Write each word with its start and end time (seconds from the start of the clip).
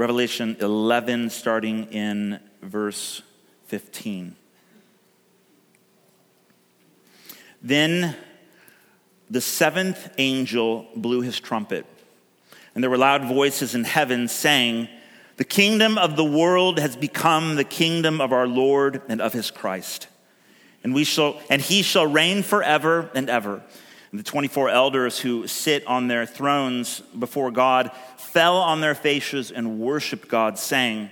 Revelation 0.00 0.56
11, 0.60 1.28
starting 1.28 1.84
in 1.92 2.40
verse 2.62 3.20
15. 3.66 4.34
Then 7.60 8.16
the 9.28 9.42
seventh 9.42 10.08
angel 10.16 10.86
blew 10.96 11.20
his 11.20 11.38
trumpet, 11.38 11.84
and 12.74 12.82
there 12.82 12.88
were 12.88 12.96
loud 12.96 13.26
voices 13.26 13.74
in 13.74 13.84
heaven 13.84 14.26
saying, 14.26 14.88
The 15.36 15.44
kingdom 15.44 15.98
of 15.98 16.16
the 16.16 16.24
world 16.24 16.78
has 16.78 16.96
become 16.96 17.56
the 17.56 17.64
kingdom 17.64 18.22
of 18.22 18.32
our 18.32 18.48
Lord 18.48 19.02
and 19.06 19.20
of 19.20 19.34
his 19.34 19.50
Christ. 19.50 20.08
And, 20.82 20.94
we 20.94 21.04
shall, 21.04 21.38
and 21.50 21.60
he 21.60 21.82
shall 21.82 22.06
reign 22.06 22.42
forever 22.42 23.10
and 23.14 23.28
ever. 23.28 23.60
The 24.12 24.22
24 24.24 24.70
elders 24.70 25.18
who 25.20 25.46
sit 25.46 25.86
on 25.86 26.08
their 26.08 26.26
thrones 26.26 27.00
before 27.16 27.50
God 27.50 27.92
fell 28.16 28.56
on 28.56 28.80
their 28.80 28.96
faces 28.96 29.52
and 29.52 29.78
worshiped 29.78 30.28
God, 30.28 30.58
saying, 30.58 31.10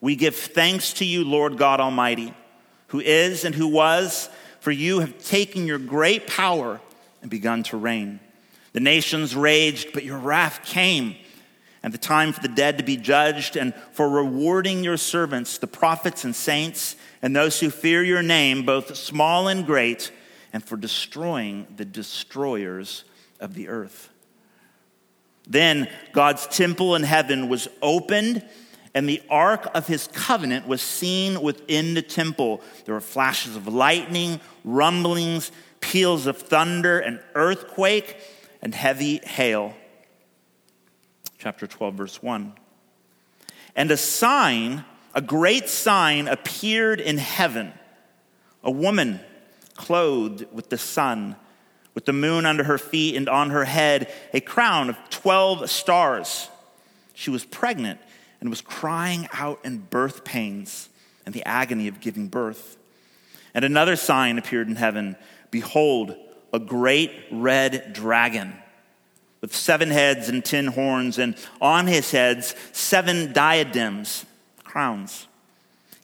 We 0.00 0.16
give 0.16 0.34
thanks 0.34 0.94
to 0.94 1.04
you, 1.04 1.24
Lord 1.24 1.56
God 1.56 1.78
Almighty, 1.78 2.34
who 2.88 2.98
is 3.00 3.44
and 3.44 3.54
who 3.54 3.68
was 3.68 4.28
for 4.62 4.70
you 4.70 5.00
have 5.00 5.18
taken 5.18 5.66
your 5.66 5.80
great 5.80 6.28
power 6.28 6.80
and 7.20 7.28
begun 7.28 7.64
to 7.64 7.76
reign. 7.76 8.20
The 8.74 8.78
nations 8.80 9.34
raged, 9.34 9.88
but 9.92 10.04
your 10.04 10.18
wrath 10.18 10.64
came, 10.64 11.16
and 11.82 11.92
the 11.92 11.98
time 11.98 12.32
for 12.32 12.40
the 12.40 12.46
dead 12.46 12.78
to 12.78 12.84
be 12.84 12.96
judged, 12.96 13.56
and 13.56 13.74
for 13.90 14.08
rewarding 14.08 14.84
your 14.84 14.98
servants, 14.98 15.58
the 15.58 15.66
prophets 15.66 16.22
and 16.22 16.32
saints, 16.32 16.94
and 17.22 17.34
those 17.34 17.58
who 17.58 17.70
fear 17.70 18.04
your 18.04 18.22
name, 18.22 18.64
both 18.64 18.96
small 18.96 19.48
and 19.48 19.66
great, 19.66 20.12
and 20.52 20.62
for 20.62 20.76
destroying 20.76 21.66
the 21.76 21.84
destroyers 21.84 23.04
of 23.40 23.54
the 23.54 23.68
earth. 23.68 24.10
Then 25.46 25.88
God's 26.12 26.46
temple 26.46 26.94
in 26.94 27.02
heaven 27.02 27.48
was 27.48 27.68
opened 27.80 28.44
and 28.94 29.08
the 29.08 29.22
ark 29.30 29.68
of 29.74 29.86
his 29.86 30.08
covenant 30.08 30.68
was 30.68 30.82
seen 30.82 31.40
within 31.40 31.94
the 31.94 32.02
temple. 32.02 32.60
There 32.84 32.94
were 32.94 33.00
flashes 33.00 33.56
of 33.56 33.66
lightning, 33.66 34.38
rumblings, 34.64 35.50
peals 35.80 36.26
of 36.26 36.36
thunder, 36.36 36.98
an 36.98 37.20
earthquake, 37.34 38.16
and 38.60 38.74
heavy 38.74 39.18
hail. 39.24 39.74
Chapter 41.38 41.66
12, 41.66 41.94
verse 41.94 42.22
1. 42.22 42.52
And 43.74 43.90
a 43.90 43.96
sign, 43.96 44.84
a 45.14 45.22
great 45.22 45.68
sign, 45.68 46.28
appeared 46.28 47.00
in 47.00 47.16
heaven 47.16 47.72
a 48.62 48.70
woman 48.70 49.20
clothed 49.82 50.46
with 50.52 50.70
the 50.70 50.78
sun, 50.78 51.34
with 51.94 52.04
the 52.04 52.12
moon 52.12 52.46
under 52.46 52.64
her 52.64 52.78
feet, 52.78 53.16
and 53.16 53.28
on 53.28 53.50
her 53.50 53.64
head 53.64 54.10
a 54.32 54.40
crown 54.40 54.88
of 54.88 54.96
12 55.10 55.68
stars. 55.68 56.48
She 57.14 57.30
was 57.30 57.44
pregnant 57.44 58.00
and 58.40 58.48
was 58.48 58.60
crying 58.60 59.28
out 59.32 59.58
in 59.64 59.78
birth 59.78 60.24
pains 60.24 60.88
and 61.26 61.34
the 61.34 61.44
agony 61.44 61.88
of 61.88 62.00
giving 62.00 62.28
birth. 62.28 62.76
And 63.54 63.64
another 63.64 63.96
sign 63.96 64.38
appeared 64.38 64.68
in 64.68 64.76
heaven 64.76 65.16
Behold, 65.50 66.16
a 66.52 66.58
great 66.58 67.12
red 67.30 67.92
dragon 67.92 68.54
with 69.42 69.54
seven 69.54 69.90
heads 69.90 70.28
and 70.28 70.42
ten 70.42 70.68
horns, 70.68 71.18
and 71.18 71.36
on 71.60 71.86
his 71.86 72.10
heads 72.10 72.54
seven 72.72 73.32
diadems, 73.32 74.24
crowns. 74.64 75.26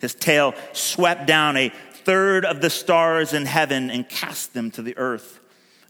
His 0.00 0.14
tail 0.14 0.54
swept 0.72 1.26
down 1.26 1.56
a 1.56 1.72
third 2.04 2.44
of 2.44 2.60
the 2.60 2.70
stars 2.70 3.32
in 3.32 3.46
heaven 3.46 3.90
and 3.90 4.08
cast 4.08 4.54
them 4.54 4.70
to 4.72 4.82
the 4.82 4.96
earth. 4.96 5.40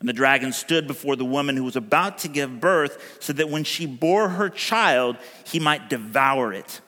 And 0.01 0.09
the 0.09 0.13
dragon 0.13 0.53
stood 0.53 0.87
before 0.87 1.17
the 1.17 1.25
woman 1.25 1.57
who 1.57 1.65
was 1.65 1.77
about 1.77 2.19
to 2.19 2.29
give 2.29 2.61
birth, 2.61 3.19
so 3.21 3.33
that 3.33 3.49
when 3.49 3.65
she 3.65 3.85
bore 3.87 4.29
her 4.29 4.49
child, 4.49 5.17
he 5.45 5.59
might 5.59 5.91
devour 5.91 6.53
it. 6.53 6.81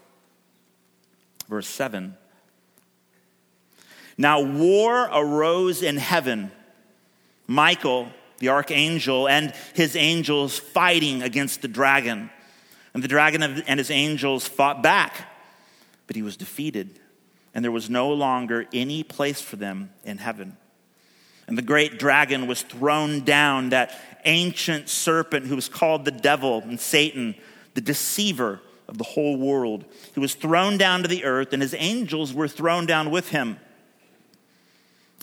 Verse 1.49 1.67
7. 1.67 2.17
Now 4.17 4.41
war 4.41 5.09
arose 5.13 5.83
in 5.83 5.97
heaven. 5.97 6.53
Michael, 7.49 8.11
the 8.39 8.51
archangel, 8.51 9.29
and 9.29 9.53
his 9.75 9.97
angels 9.97 10.59
fighting 10.59 11.23
against 11.23 11.63
the 11.63 11.69
dragon. 11.69 12.31
And 12.95 13.03
the 13.03 13.09
dragon 13.09 13.43
and 13.43 13.79
his 13.79 13.91
angels 13.91 14.47
fought 14.47 14.83
back, 14.83 15.29
but 16.07 16.17
he 16.17 16.23
was 16.23 16.37
defeated, 16.37 17.01
and 17.55 17.65
there 17.65 17.73
was 17.73 17.91
no 17.91 18.13
longer 18.13 18.67
any 18.73 19.03
place 19.03 19.41
for 19.41 19.57
them 19.57 19.91
in 20.05 20.19
heaven. 20.19 20.57
And 21.47 21.59
the 21.59 21.63
great 21.63 21.99
dragon 21.99 22.47
was 22.47 22.63
thrown 22.63 23.21
down, 23.21 23.71
that 23.71 23.99
ancient 24.25 24.89
serpent 24.89 25.47
who 25.47 25.57
was 25.57 25.69
called 25.69 26.05
the 26.05 26.13
devil 26.13 26.63
and 26.63 26.79
Satan, 26.79 27.35
the 27.75 27.81
deceiver 27.81 28.61
of 28.87 28.99
the 28.99 29.05
whole 29.05 29.37
world. 29.37 29.85
He 30.15 30.21
was 30.21 30.35
thrown 30.35 30.79
down 30.79 31.03
to 31.03 31.09
the 31.09 31.25
earth, 31.25 31.53
and 31.53 31.61
his 31.61 31.75
angels 31.77 32.33
were 32.33 32.49
thrown 32.49 32.87
down 32.87 33.11
with 33.11 33.31
him. 33.31 33.59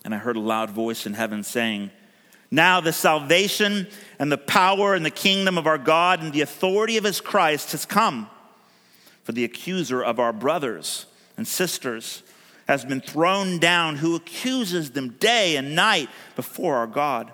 And 0.03 0.13
I 0.13 0.17
heard 0.17 0.35
a 0.35 0.41
loud 0.41 0.69
voice 0.69 1.05
in 1.05 1.13
heaven 1.13 1.43
saying, 1.43 1.91
Now 2.51 2.81
the 2.81 2.93
salvation 2.93 3.87
and 4.19 4.29
the 4.31 4.37
power 4.37 4.95
and 4.95 5.05
the 5.05 5.11
kingdom 5.11 5.57
of 5.57 5.67
our 5.67 5.77
God 5.77 6.21
and 6.21 6.33
the 6.33 6.41
authority 6.41 6.97
of 6.97 7.03
his 7.03 7.21
Christ 7.21 7.71
has 7.71 7.85
come. 7.85 8.29
For 9.23 9.33
the 9.33 9.43
accuser 9.43 10.01
of 10.01 10.19
our 10.19 10.31
brothers 10.31 11.05
and 11.37 11.47
sisters 11.47 12.23
has 12.67 12.83
been 12.83 12.99
thrown 12.99 13.59
down, 13.59 13.95
who 13.95 14.15
accuses 14.15 14.91
them 14.91 15.09
day 15.09 15.55
and 15.55 15.75
night 15.75 16.09
before 16.35 16.75
our 16.75 16.87
God. 16.87 17.31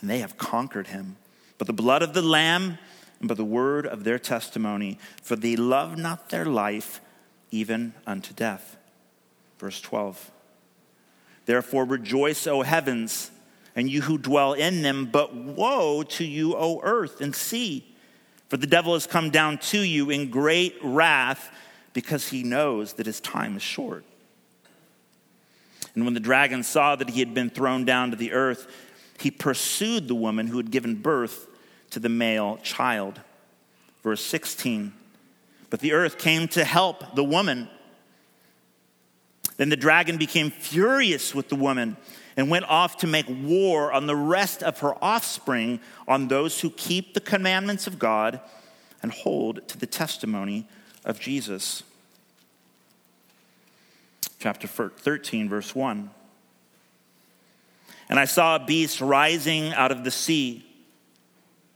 And 0.00 0.10
they 0.10 0.18
have 0.18 0.36
conquered 0.36 0.88
him. 0.88 1.16
But 1.58 1.68
the 1.68 1.72
blood 1.72 2.02
of 2.02 2.12
the 2.12 2.22
Lamb 2.22 2.78
and 3.20 3.28
by 3.28 3.34
the 3.34 3.44
word 3.44 3.86
of 3.86 4.02
their 4.02 4.18
testimony, 4.18 4.98
for 5.22 5.36
they 5.36 5.54
love 5.54 5.96
not 5.96 6.30
their 6.30 6.44
life 6.44 7.00
even 7.52 7.94
unto 8.04 8.34
death. 8.34 8.76
Verse 9.58 9.80
12. 9.80 10.32
Therefore 11.46 11.84
rejoice, 11.84 12.48
O 12.48 12.62
heavens, 12.62 13.30
and 13.76 13.88
you 13.88 14.02
who 14.02 14.18
dwell 14.18 14.54
in 14.54 14.82
them, 14.82 15.08
but 15.10 15.34
woe 15.34 16.02
to 16.02 16.24
you, 16.24 16.56
O 16.56 16.80
earth 16.82 17.20
and 17.20 17.34
sea. 17.34 17.86
For 18.48 18.56
the 18.56 18.66
devil 18.66 18.94
has 18.94 19.06
come 19.06 19.30
down 19.30 19.58
to 19.58 19.78
you 19.78 20.10
in 20.10 20.30
great 20.30 20.76
wrath 20.82 21.50
because 21.92 22.28
he 22.28 22.42
knows 22.42 22.94
that 22.94 23.06
his 23.06 23.20
time 23.20 23.56
is 23.56 23.62
short. 23.62 24.04
And 25.94 26.04
when 26.04 26.14
the 26.14 26.20
dragon 26.20 26.62
saw 26.62 26.96
that 26.96 27.10
he 27.10 27.20
had 27.20 27.34
been 27.34 27.50
thrown 27.50 27.84
down 27.84 28.10
to 28.10 28.16
the 28.16 28.32
earth, 28.32 28.66
he 29.18 29.30
pursued 29.30 30.08
the 30.08 30.14
woman 30.14 30.46
who 30.46 30.56
had 30.56 30.70
given 30.70 30.96
birth 30.96 31.46
to 31.90 32.00
the 32.00 32.08
male 32.08 32.58
child. 32.62 33.20
Verse 34.02 34.24
16. 34.24 34.92
But 35.70 35.80
the 35.80 35.92
earth 35.92 36.18
came 36.18 36.48
to 36.48 36.64
help 36.64 37.14
the 37.14 37.24
woman. 37.24 37.68
Then 39.56 39.68
the 39.68 39.76
dragon 39.76 40.16
became 40.16 40.50
furious 40.50 41.34
with 41.34 41.48
the 41.48 41.56
woman 41.56 41.96
and 42.36 42.48
went 42.50 42.64
off 42.64 42.98
to 42.98 43.06
make 43.06 43.26
war 43.28 43.92
on 43.92 44.06
the 44.06 44.16
rest 44.16 44.62
of 44.62 44.78
her 44.78 44.94
offspring, 45.04 45.80
on 46.08 46.28
those 46.28 46.60
who 46.60 46.70
keep 46.70 47.12
the 47.12 47.20
commandments 47.20 47.86
of 47.86 47.98
God 47.98 48.40
and 49.02 49.12
hold 49.12 49.66
to 49.68 49.76
the 49.76 49.86
testimony 49.86 50.66
of 51.04 51.20
Jesus 51.20 51.82
chapter 54.38 54.66
13, 54.66 55.48
verse 55.48 55.74
1. 55.74 56.10
And 58.08 58.18
I 58.18 58.24
saw 58.24 58.56
a 58.56 58.58
beast 58.58 59.00
rising 59.00 59.72
out 59.72 59.92
of 59.92 60.02
the 60.04 60.10
sea 60.10 60.66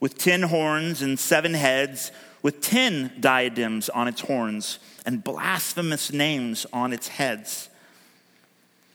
with 0.01 0.19
ten 0.19 0.43
horns 0.43 1.01
and 1.01 1.19
seven 1.19 1.55
heads, 1.55 2.11
with 2.43 2.61
ten 2.61 3.13
diadems 3.21 3.89
on 3.89 4.09
its 4.09 4.21
horns 4.21 4.79
and 5.07 5.23
blasphemous 5.23 6.13
names 6.13 6.67
on 6.73 6.93
its 6.93 7.09
heads. 7.09 7.71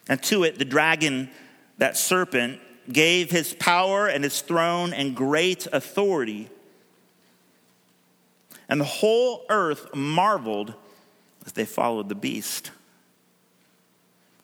And 0.10 0.22
to 0.24 0.44
it, 0.44 0.60
the 0.60 0.66
dragon, 0.66 1.30
that 1.78 1.98
serpent, 1.98 2.60
gave 2.92 3.32
his 3.32 3.54
power 3.54 4.08
and 4.08 4.24
his 4.24 4.42
throne 4.42 4.94
and 4.94 5.16
great 5.16 5.66
authority. 5.72 6.50
And 8.72 8.80
the 8.80 8.86
whole 8.86 9.46
earth 9.50 9.94
marveled 9.94 10.74
as 11.46 11.52
they 11.52 11.66
followed 11.66 12.08
the 12.08 12.16
beast. 12.16 12.72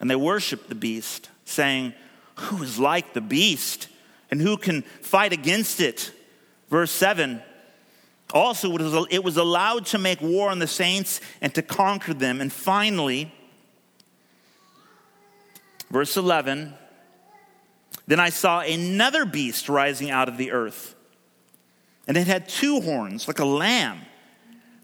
And 0.01 0.11
they 0.11 0.17
worshiped 0.17 0.67
the 0.67 0.75
beast, 0.75 1.29
saying, 1.45 1.93
Who 2.35 2.61
is 2.61 2.77
like 2.77 3.13
the 3.13 3.21
beast? 3.21 3.87
And 4.29 4.41
who 4.41 4.57
can 4.57 4.81
fight 4.81 5.31
against 5.31 5.79
it? 5.79 6.11
Verse 6.69 6.91
7 6.91 7.41
also, 8.33 8.75
it 9.09 9.23
was 9.23 9.37
allowed 9.37 9.85
to 9.87 9.97
make 9.97 10.19
war 10.19 10.49
on 10.49 10.59
the 10.59 10.67
saints 10.67 11.21
and 11.39 11.55
to 11.55 11.61
conquer 11.61 12.13
them. 12.13 12.41
And 12.41 12.51
finally, 12.51 13.33
verse 15.89 16.17
11 16.17 16.73
Then 18.05 18.19
I 18.19 18.27
saw 18.27 18.59
another 18.59 19.23
beast 19.23 19.69
rising 19.69 20.11
out 20.11 20.27
of 20.27 20.35
the 20.35 20.51
earth, 20.51 20.93
and 22.05 22.17
it 22.17 22.27
had 22.27 22.49
two 22.49 22.81
horns 22.81 23.29
like 23.29 23.39
a 23.39 23.45
lamb 23.45 24.01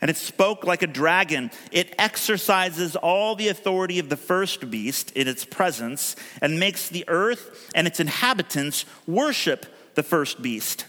and 0.03 0.09
it 0.09 0.17
spoke 0.17 0.65
like 0.65 0.81
a 0.81 0.87
dragon. 0.87 1.49
It 1.71 1.95
exercises 1.97 2.97
all 2.97 3.35
the 3.35 3.47
authority 3.47 3.99
of 3.99 4.09
the 4.09 4.17
first 4.17 4.69
beast 4.69 5.11
in 5.11 5.29
its 5.29 5.45
presence 5.45 6.17
and 6.41 6.59
makes 6.59 6.89
the 6.89 7.05
earth 7.07 7.71
and 7.73 7.87
its 7.87 8.01
inhabitants 8.01 8.83
worship 9.07 9.65
the 9.95 10.03
first 10.03 10.41
beast. 10.41 10.87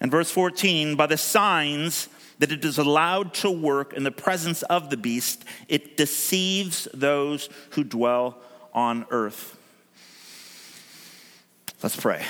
And 0.00 0.10
verse 0.10 0.30
14, 0.30 0.96
by 0.96 1.04
the 1.04 1.18
signs 1.18 2.08
that 2.38 2.50
it 2.50 2.64
is 2.64 2.78
allowed 2.78 3.34
to 3.34 3.50
work 3.50 3.92
in 3.92 4.04
the 4.04 4.10
presence 4.10 4.62
of 4.62 4.88
the 4.88 4.96
beast, 4.96 5.44
it 5.68 5.98
deceives 5.98 6.88
those 6.94 7.50
who 7.72 7.84
dwell 7.84 8.38
on 8.72 9.04
earth. 9.10 9.58
Let's 11.82 11.96
pray. 11.96 12.24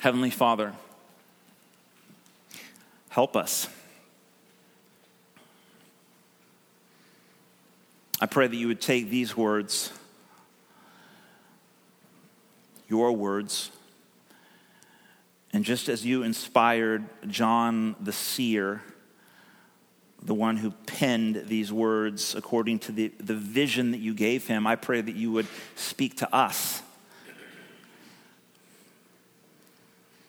Heavenly 0.00 0.28
Father, 0.28 0.74
help 3.14 3.36
us. 3.36 3.68
I 8.20 8.26
pray 8.26 8.48
that 8.48 8.56
you 8.56 8.66
would 8.66 8.80
take 8.80 9.08
these 9.08 9.36
words, 9.36 9.92
your 12.88 13.12
words, 13.12 13.70
and 15.52 15.64
just 15.64 15.88
as 15.88 16.04
you 16.04 16.24
inspired 16.24 17.04
John 17.28 17.94
the 18.00 18.12
seer, 18.12 18.82
the 20.20 20.34
one 20.34 20.56
who 20.56 20.72
penned 20.72 21.44
these 21.46 21.72
words 21.72 22.34
according 22.34 22.80
to 22.80 22.90
the, 22.90 23.12
the 23.18 23.36
vision 23.36 23.92
that 23.92 24.00
you 24.00 24.12
gave 24.12 24.48
him, 24.48 24.66
I 24.66 24.74
pray 24.74 25.00
that 25.00 25.14
you 25.14 25.30
would 25.30 25.46
speak 25.76 26.16
to 26.16 26.34
us. 26.34 26.82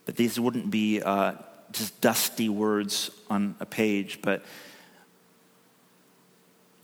That 0.05 0.17
these 0.17 0.39
wouldn't 0.39 0.69
be 0.69 1.01
uh, 1.01 1.33
just 1.75 1.99
dusty 2.01 2.49
words 2.49 3.11
on 3.29 3.55
a 3.59 3.65
page, 3.65 4.19
but 4.21 4.43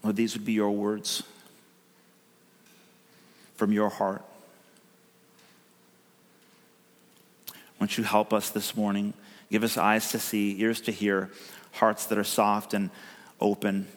Lord, 0.02 0.16
these 0.16 0.34
would 0.34 0.44
be 0.44 0.52
your 0.52 0.70
words 0.70 1.22
from 3.56 3.72
your 3.72 3.88
heart. 3.88 4.22
Won't 7.78 7.96
you 7.96 8.04
help 8.04 8.32
us 8.32 8.50
this 8.50 8.76
morning? 8.76 9.14
Give 9.50 9.64
us 9.64 9.76
eyes 9.76 10.10
to 10.10 10.18
see, 10.18 10.60
ears 10.60 10.80
to 10.82 10.92
hear, 10.92 11.30
hearts 11.72 12.06
that 12.06 12.18
are 12.18 12.24
soft 12.24 12.74
and 12.74 12.90
open 13.40 13.88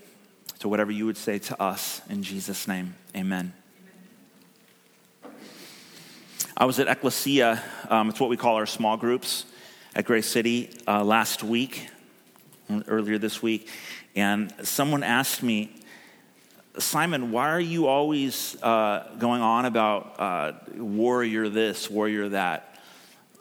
to 0.59 0.69
whatever 0.69 0.91
you 0.91 1.05
would 1.05 1.17
say 1.17 1.39
to 1.39 1.61
us. 1.61 2.01
In 2.09 2.23
Jesus' 2.23 2.67
name, 2.67 2.95
amen. 3.15 3.53
I 6.57 6.65
was 6.65 6.79
at 6.79 6.87
Ecclesia, 6.87 7.61
um, 7.89 8.09
it's 8.09 8.19
what 8.19 8.29
we 8.29 8.37
call 8.37 8.55
our 8.55 8.65
small 8.65 8.95
groups 8.95 9.45
at 9.95 10.03
Grace 10.03 10.27
City 10.27 10.69
uh, 10.87 11.03
last 11.03 11.41
week, 11.41 11.87
earlier 12.87 13.17
this 13.17 13.41
week, 13.41 13.69
and 14.13 14.53
someone 14.63 15.03
asked 15.03 15.41
me, 15.41 15.71
Simon, 16.77 17.31
why 17.31 17.49
are 17.49 17.61
you 17.61 17.87
always 17.87 18.61
uh, 18.61 19.09
going 19.17 19.41
on 19.41 19.63
about 19.63 20.19
uh, 20.19 20.51
warrior 20.75 21.47
this, 21.47 21.89
warrior 21.89 22.27
that? 22.29 22.77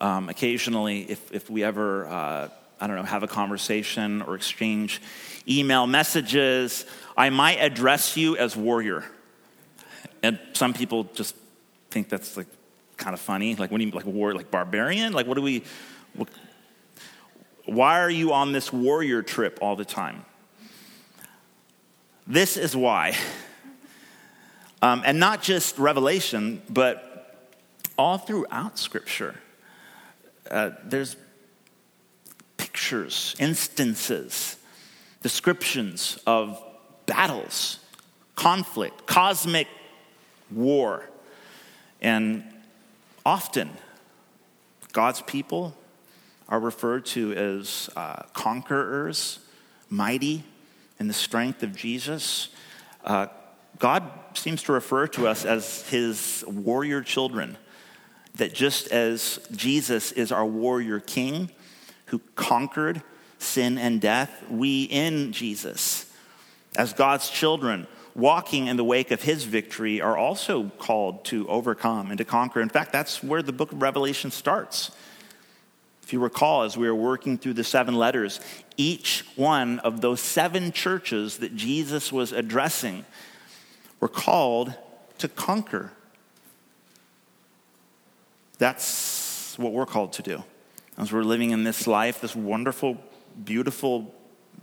Um, 0.01 0.29
occasionally, 0.29 1.11
if, 1.11 1.33
if 1.33 1.51
we 1.51 1.65
ever, 1.65 2.07
uh, 2.07 2.49
I 2.81 2.87
don't 2.87 2.95
know, 2.95 3.03
have 3.03 3.25
a 3.25 3.29
conversation 3.29 4.23
or 4.23 4.37
exchange 4.37 5.03
email 5.49 5.89
messages, 5.89 6.87
I 7.17 7.31
might 7.31 7.59
address 7.59 8.17
you 8.17 8.37
as 8.37 8.57
warrior. 8.57 9.05
And 10.23 10.39
some 10.53 10.73
people 10.73 11.05
just 11.15 11.35
think 11.91 12.09
that's 12.09 12.37
like 12.37 12.47
kind 12.97 13.15
of 13.15 13.21
funny. 13.21 13.57
Like, 13.57 13.73
what 13.73 13.79
do 13.79 13.85
you 13.85 13.91
like 13.91 14.07
war, 14.07 14.35
like 14.35 14.53
barbarian? 14.53 15.13
Like, 15.13 15.27
what 15.27 15.35
do 15.35 15.43
we, 15.43 15.65
why 17.67 18.01
are 18.01 18.11
you 18.11 18.33
on 18.33 18.53
this 18.53 18.73
warrior 18.73 19.23
trip 19.23 19.59
all 19.63 19.77
the 19.77 19.85
time? 19.85 20.25
This 22.27 22.57
is 22.57 22.77
why. 22.77 23.17
Um, 24.83 25.03
and 25.05 25.19
not 25.19 25.43
just 25.43 25.79
Revelation, 25.79 26.63
but 26.69 27.51
all 27.97 28.19
throughout 28.19 28.79
Scripture. 28.79 29.35
Uh, 30.51 30.71
there's 30.85 31.17
pictures, 32.57 33.35
instances, 33.39 34.57
descriptions 35.23 36.19
of 36.27 36.63
battles, 37.07 37.79
conflict, 38.37 39.07
cosmic 39.07 39.69
war. 40.51 41.09
And 42.03 42.45
often, 43.25 43.71
God's 44.93 45.23
people 45.23 45.75
are 46.55 46.61
referred 46.61 47.05
to 47.05 47.33
as 47.33 47.91
uh, 47.97 48.23
conquerors, 48.33 49.41
mighty, 49.91 50.45
in 51.01 51.09
the 51.09 51.13
strength 51.13 51.65
of 51.65 51.75
Jesus, 51.75 52.49
uh, 53.05 53.27
God 53.81 54.09
seems 54.35 54.63
to 54.63 54.73
refer 54.73 55.09
to 55.09 55.27
us 55.27 55.45
as 55.45 55.83
his 55.89 56.45
warrior 56.47 57.03
children. 57.03 57.57
That 58.37 58.55
just 58.55 58.87
as 58.93 59.41
Jesus 59.51 60.13
is 60.13 60.31
our 60.31 60.47
warrior 60.47 61.01
king 61.01 61.51
who 62.07 62.21
conquered 62.37 63.03
sin 63.41 63.77
and 63.77 64.01
death, 64.01 64.31
we 64.49 64.85
in 64.85 65.33
Jesus, 65.33 66.07
as 66.77 66.93
God's 66.93 67.31
children, 67.31 67.89
walking 68.15 68.69
in 68.69 68.77
the 68.77 68.85
wake 68.85 69.11
of 69.11 69.23
his 69.23 69.43
victory, 69.43 70.01
are 70.01 70.17
also 70.17 70.71
called 70.79 71.25
to 71.25 71.49
overcome 71.49 72.11
and 72.11 72.19
to 72.19 72.25
conquer. 72.25 72.61
In 72.61 72.69
fact, 72.69 72.93
that's 72.93 73.25
where 73.25 73.43
the 73.43 73.53
book 73.53 73.73
of 73.73 73.83
Revelation 73.83 74.31
starts. 74.31 74.93
If 76.05 76.13
you 76.13 76.21
recall, 76.21 76.65
as 76.65 76.77
we 76.77 76.87
were 76.87 76.95
working 76.95 77.39
through 77.39 77.55
the 77.55 77.65
seven 77.65 77.95
letters, 77.95 78.39
each 78.77 79.25
one 79.37 79.79
of 79.79 80.03
those 80.03 80.21
seven 80.21 80.71
churches 80.71 81.39
that 81.39 81.57
Jesus 81.57 82.13
was 82.13 82.31
addressing 82.31 83.07
were 84.01 84.09
called 84.09 84.75
to 85.17 85.29
conquer. 85.29 85.93
That's 88.59 89.59
what 89.59 89.73
we're 89.73 89.87
called 89.87 90.13
to 90.15 90.23
do. 90.23 90.45
As 90.99 91.11
we're 91.11 91.23
living 91.23 91.53
in 91.53 91.65
this 91.65 91.87
life, 91.87 92.21
this 92.21 92.37
wonderful, 92.37 92.99
beautiful 93.43 94.15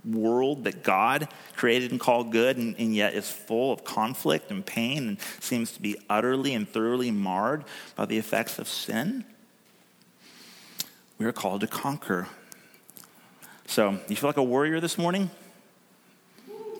world 0.05 0.65
that 0.65 0.83
God 0.83 1.27
created 1.55 1.89
and 1.89 1.99
called 1.99 2.31
good, 2.31 2.57
and, 2.57 2.75
and, 2.77 2.95
yet 2.95 3.15
is 3.15 3.31
full 3.31 3.73
of 3.73 3.83
conflict 3.83 4.51
and 4.51 4.63
pain 4.63 5.07
and 5.07 5.19
seems 5.39 5.71
to 5.71 5.81
be 5.81 5.97
utterly 6.07 6.53
and 6.53 6.69
thoroughly 6.69 7.09
marred 7.09 7.65
by 7.95 8.05
the 8.05 8.19
effects 8.19 8.59
of 8.59 8.67
sin. 8.67 9.25
We 11.21 11.27
are 11.27 11.31
called 11.31 11.61
to 11.61 11.67
conquer. 11.67 12.27
So, 13.67 13.91
you 14.09 14.15
feel 14.15 14.27
like 14.27 14.37
a 14.37 14.43
warrior 14.43 14.79
this 14.79 14.97
morning? 14.97 15.29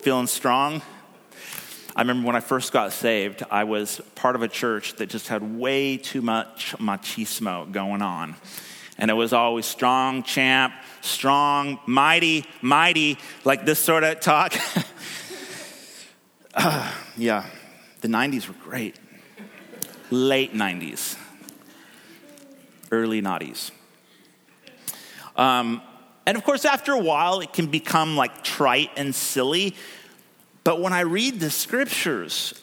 Feeling 0.00 0.26
strong? 0.26 0.82
I 1.94 2.00
remember 2.00 2.26
when 2.26 2.34
I 2.34 2.40
first 2.40 2.72
got 2.72 2.92
saved, 2.92 3.44
I 3.52 3.62
was 3.62 4.00
part 4.16 4.34
of 4.34 4.42
a 4.42 4.48
church 4.48 4.94
that 4.94 5.08
just 5.10 5.28
had 5.28 5.44
way 5.60 5.96
too 5.96 6.22
much 6.22 6.74
machismo 6.78 7.70
going 7.70 8.02
on. 8.02 8.34
And 8.98 9.12
it 9.12 9.14
was 9.14 9.32
always 9.32 9.64
strong, 9.64 10.24
champ, 10.24 10.74
strong, 11.02 11.78
mighty, 11.86 12.44
mighty, 12.62 13.18
like 13.44 13.64
this 13.64 13.78
sort 13.78 14.02
of 14.02 14.18
talk. 14.18 14.56
uh, 16.54 16.92
yeah, 17.16 17.46
the 18.00 18.08
90s 18.08 18.48
were 18.48 18.56
great. 18.64 18.96
Late 20.10 20.52
90s, 20.52 21.16
early 22.90 23.22
90s. 23.22 23.70
Um, 25.36 25.82
and 26.26 26.36
of 26.36 26.44
course, 26.44 26.64
after 26.64 26.92
a 26.92 26.98
while, 26.98 27.40
it 27.40 27.52
can 27.52 27.66
become 27.66 28.16
like 28.16 28.44
trite 28.44 28.90
and 28.96 29.14
silly. 29.14 29.74
But 30.64 30.80
when 30.80 30.92
I 30.92 31.00
read 31.00 31.40
the 31.40 31.50
scriptures, 31.50 32.54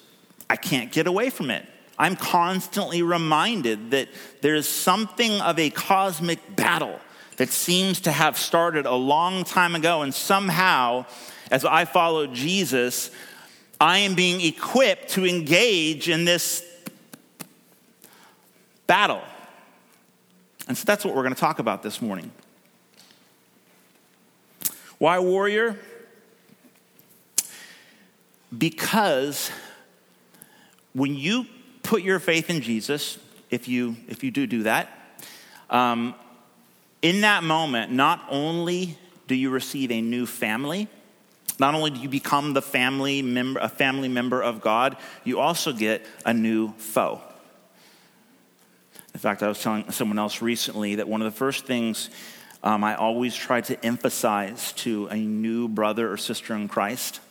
I 0.50 0.56
can't 0.56 0.92
get 0.92 1.08
away 1.08 1.30
from 1.30 1.52
it. 1.52 1.66
I'm 1.98 2.16
constantly 2.16 3.02
reminded 3.02 3.92
that 3.92 4.08
there's 4.42 4.68
something 4.68 5.42
of 5.42 5.60
a 5.60 5.70
cosmic 5.70 6.56
battle 6.56 7.00
that 7.36 7.50
seems 7.50 8.02
to 8.02 8.12
have 8.12 8.38
started 8.38 8.86
a 8.86 8.96
long 8.96 9.44
time 9.44 9.76
ago. 9.76 10.02
And 10.02 10.14
somehow, 10.14 11.06
as 11.52 11.66
I 11.66 11.84
follow 11.86 12.28
Jesus, 12.28 13.12
I 13.82 14.00
am 14.00 14.16
being 14.16 14.42
equipped 14.42 15.10
to 15.12 15.26
engage 15.26 16.10
in 16.10 16.24
this 16.24 16.66
battle. 18.88 19.22
And 20.68 20.78
so 20.78 20.86
that's 20.86 21.04
what 21.04 21.16
we're 21.16 21.24
going 21.24 21.36
to 21.36 21.40
talk 21.40 21.60
about 21.60 21.84
this 21.84 22.02
morning. 22.02 22.32
Why 25.00 25.20
warrior? 25.20 25.79
Because 28.56 29.50
when 30.94 31.15
you 31.15 31.46
put 31.84 32.01
your 32.01 32.20
faith 32.20 32.50
in 32.50 32.62
Jesus, 32.62 33.18
if 33.50 33.68
you, 33.68 33.96
if 34.08 34.24
you 34.24 34.32
do 34.32 34.46
do 34.46 34.63
that, 34.63 34.89
um, 35.70 36.13
in 37.01 37.22
that 37.22 37.44
moment, 37.44 37.94
not 37.94 38.25
only 38.29 38.98
do 39.27 39.36
you 39.36 39.50
receive 39.50 39.89
a 39.89 40.01
new 40.01 40.25
family, 40.25 40.89
not 41.60 41.75
only 41.75 41.91
do 41.91 42.00
you 42.00 42.10
become 42.10 42.53
the 42.53 42.62
family 42.62 43.22
member, 43.22 43.60
a 43.62 43.70
family 43.70 44.10
member 44.10 44.41
of 44.41 44.60
God, 44.60 44.98
you 45.24 45.39
also 45.39 45.72
get 45.72 46.06
a 46.25 46.34
new 46.34 46.74
foe. 46.74 47.22
In 49.13 49.20
fact, 49.20 49.44
I 49.44 49.48
was 49.48 49.62
telling 49.62 49.89
someone 49.91 50.20
else 50.20 50.41
recently 50.41 50.96
that 50.96 51.08
one 51.08 51.22
of 51.22 51.32
the 51.32 51.38
first 51.38 51.65
things 51.65 52.10
um, 52.62 52.84
I 52.84 52.96
always 52.96 53.36
try 53.36 53.62
to 53.62 53.86
emphasize 53.86 54.74
to 54.74 55.08
a 55.08 55.16
new 55.16 55.68
brother 55.70 56.12
or 56.12 56.18
sister 56.18 56.54
in 56.56 56.68
Christ. 56.68 57.22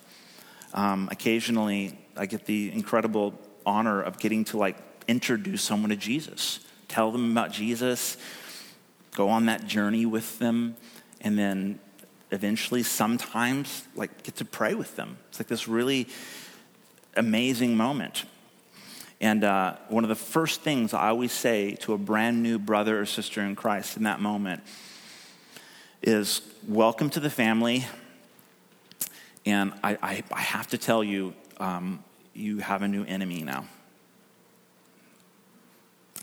Um, 0.73 1.07
occasionally, 1.11 1.97
I 2.17 2.25
get 2.25 2.45
the 2.45 2.71
incredible 2.71 3.33
honor 3.65 4.01
of 4.01 4.17
getting 4.19 4.43
to 4.45 4.57
like 4.57 4.77
introduce 5.07 5.61
someone 5.61 5.89
to 5.89 5.95
Jesus, 5.95 6.59
tell 6.87 7.11
them 7.11 7.31
about 7.31 7.51
Jesus, 7.51 8.17
go 9.15 9.29
on 9.29 9.45
that 9.45 9.65
journey 9.65 10.05
with 10.05 10.39
them. 10.39 10.75
and 11.21 11.37
then 11.37 11.79
eventually, 12.31 12.83
sometimes, 12.83 13.83
like 13.95 14.23
get 14.23 14.35
to 14.37 14.45
pray 14.45 14.73
with 14.73 14.95
them. 14.95 15.17
It's 15.29 15.39
like 15.39 15.47
this 15.47 15.67
really 15.67 16.07
amazing 17.15 17.75
moment. 17.75 18.25
And 19.19 19.43
uh, 19.43 19.75
one 19.89 20.03
of 20.05 20.09
the 20.09 20.15
first 20.15 20.61
things 20.61 20.93
I 20.93 21.09
always 21.09 21.33
say 21.33 21.75
to 21.81 21.93
a 21.93 21.97
brand 21.97 22.41
new 22.41 22.57
brother 22.57 23.01
or 23.01 23.05
sister 23.05 23.41
in 23.41 23.55
Christ 23.55 23.97
in 23.97 24.03
that 24.03 24.21
moment 24.21 24.61
is 26.01 26.41
welcome 26.67 27.09
to 27.11 27.19
the 27.19 27.29
family. 27.29 27.85
And 29.45 29.73
I, 29.83 29.97
I, 30.01 30.23
I 30.31 30.41
have 30.41 30.67
to 30.67 30.77
tell 30.77 31.03
you, 31.03 31.33
um, 31.57 32.03
you 32.33 32.59
have 32.59 32.81
a 32.81 32.87
new 32.87 33.03
enemy 33.03 33.41
now. 33.41 33.65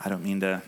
I 0.05 0.09
don't 0.09 0.23
mean 0.23 0.41
to, 0.41 0.63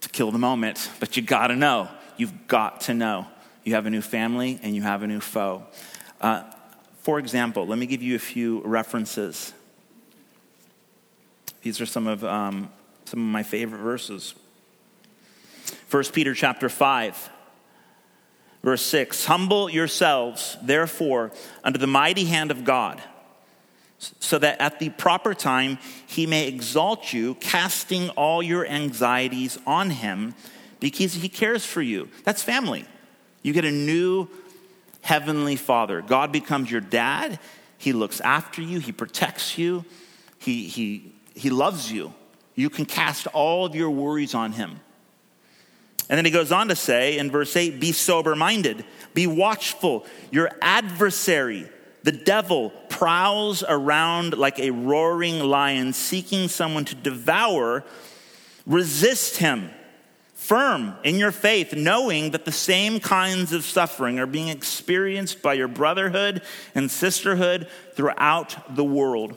to 0.00 0.08
kill 0.08 0.30
the 0.30 0.38
moment, 0.38 0.90
but 1.00 1.16
you 1.16 1.22
got 1.22 1.48
to 1.48 1.56
know. 1.56 1.88
You've 2.16 2.48
got 2.48 2.82
to 2.82 2.94
know. 2.94 3.26
You 3.64 3.74
have 3.74 3.86
a 3.86 3.90
new 3.90 4.00
family 4.00 4.58
and 4.62 4.74
you 4.74 4.82
have 4.82 5.02
a 5.02 5.06
new 5.06 5.20
foe. 5.20 5.64
Uh, 6.20 6.44
for 7.02 7.18
example, 7.18 7.66
let 7.66 7.78
me 7.78 7.86
give 7.86 8.02
you 8.02 8.16
a 8.16 8.20
few 8.20 8.60
references. 8.62 9.52
These 11.62 11.80
are 11.80 11.86
some 11.86 12.06
of, 12.06 12.24
um, 12.24 12.70
some 13.04 13.20
of 13.20 13.26
my 13.26 13.42
favorite 13.42 13.80
verses. 13.80 14.34
1 15.90 16.04
Peter 16.12 16.34
chapter 16.34 16.68
5, 16.68 17.30
verse 18.66 18.82
6 18.82 19.26
Humble 19.26 19.70
yourselves, 19.70 20.58
therefore, 20.60 21.30
under 21.62 21.78
the 21.78 21.86
mighty 21.86 22.24
hand 22.24 22.50
of 22.50 22.64
God 22.64 23.00
so 23.98 24.38
that 24.40 24.60
at 24.60 24.80
the 24.80 24.90
proper 24.90 25.34
time 25.34 25.78
he 26.06 26.26
may 26.26 26.48
exalt 26.48 27.12
you, 27.12 27.36
casting 27.36 28.10
all 28.10 28.42
your 28.42 28.66
anxieties 28.66 29.56
on 29.68 29.88
him 29.90 30.34
because 30.80 31.14
he 31.14 31.28
cares 31.28 31.64
for 31.64 31.80
you. 31.80 32.08
That's 32.24 32.42
family. 32.42 32.84
You 33.40 33.52
get 33.52 33.64
a 33.64 33.70
new 33.70 34.28
heavenly 35.00 35.54
father. 35.54 36.02
God 36.02 36.32
becomes 36.32 36.68
your 36.68 36.80
dad. 36.80 37.38
He 37.78 37.92
looks 37.92 38.20
after 38.20 38.62
you, 38.62 38.80
he 38.80 38.90
protects 38.90 39.56
you, 39.56 39.84
he, 40.40 40.66
he, 40.66 41.12
he 41.34 41.50
loves 41.50 41.92
you. 41.92 42.12
You 42.56 42.68
can 42.68 42.84
cast 42.84 43.28
all 43.28 43.64
of 43.64 43.76
your 43.76 43.90
worries 43.90 44.34
on 44.34 44.50
him. 44.50 44.80
And 46.08 46.16
then 46.16 46.24
he 46.24 46.30
goes 46.30 46.52
on 46.52 46.68
to 46.68 46.76
say 46.76 47.18
in 47.18 47.30
verse 47.30 47.56
8 47.56 47.80
be 47.80 47.92
sober 47.92 48.36
minded, 48.36 48.84
be 49.14 49.26
watchful. 49.26 50.06
Your 50.30 50.50
adversary, 50.62 51.68
the 52.04 52.12
devil 52.12 52.70
prowls 52.88 53.64
around 53.68 54.36
like 54.36 54.58
a 54.58 54.70
roaring 54.70 55.40
lion 55.40 55.92
seeking 55.92 56.48
someone 56.48 56.84
to 56.86 56.94
devour. 56.94 57.84
Resist 58.66 59.36
him, 59.38 59.70
firm 60.34 60.94
in 61.04 61.16
your 61.16 61.32
faith, 61.32 61.74
knowing 61.74 62.30
that 62.32 62.44
the 62.44 62.52
same 62.52 63.00
kinds 63.00 63.52
of 63.52 63.64
suffering 63.64 64.18
are 64.18 64.26
being 64.26 64.48
experienced 64.48 65.42
by 65.42 65.54
your 65.54 65.68
brotherhood 65.68 66.42
and 66.74 66.90
sisterhood 66.90 67.68
throughout 67.94 68.76
the 68.76 68.84
world. 68.84 69.36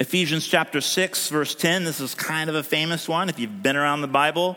Ephesians 0.00 0.46
chapter 0.46 0.80
6, 0.80 1.28
verse 1.28 1.54
10, 1.54 1.84
this 1.84 2.00
is 2.00 2.14
kind 2.14 2.48
of 2.48 2.56
a 2.56 2.62
famous 2.62 3.06
one 3.06 3.28
if 3.28 3.38
you've 3.38 3.62
been 3.62 3.76
around 3.76 4.00
the 4.00 4.08
Bible. 4.08 4.56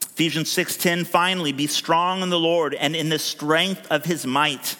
Ephesians 0.00 0.48
6:10 0.50 1.04
finally 1.04 1.50
be 1.50 1.66
strong 1.66 2.22
in 2.22 2.30
the 2.30 2.38
Lord 2.38 2.72
and 2.72 2.94
in 2.94 3.08
the 3.08 3.18
strength 3.18 3.88
of 3.90 4.04
his 4.04 4.24
might. 4.24 4.76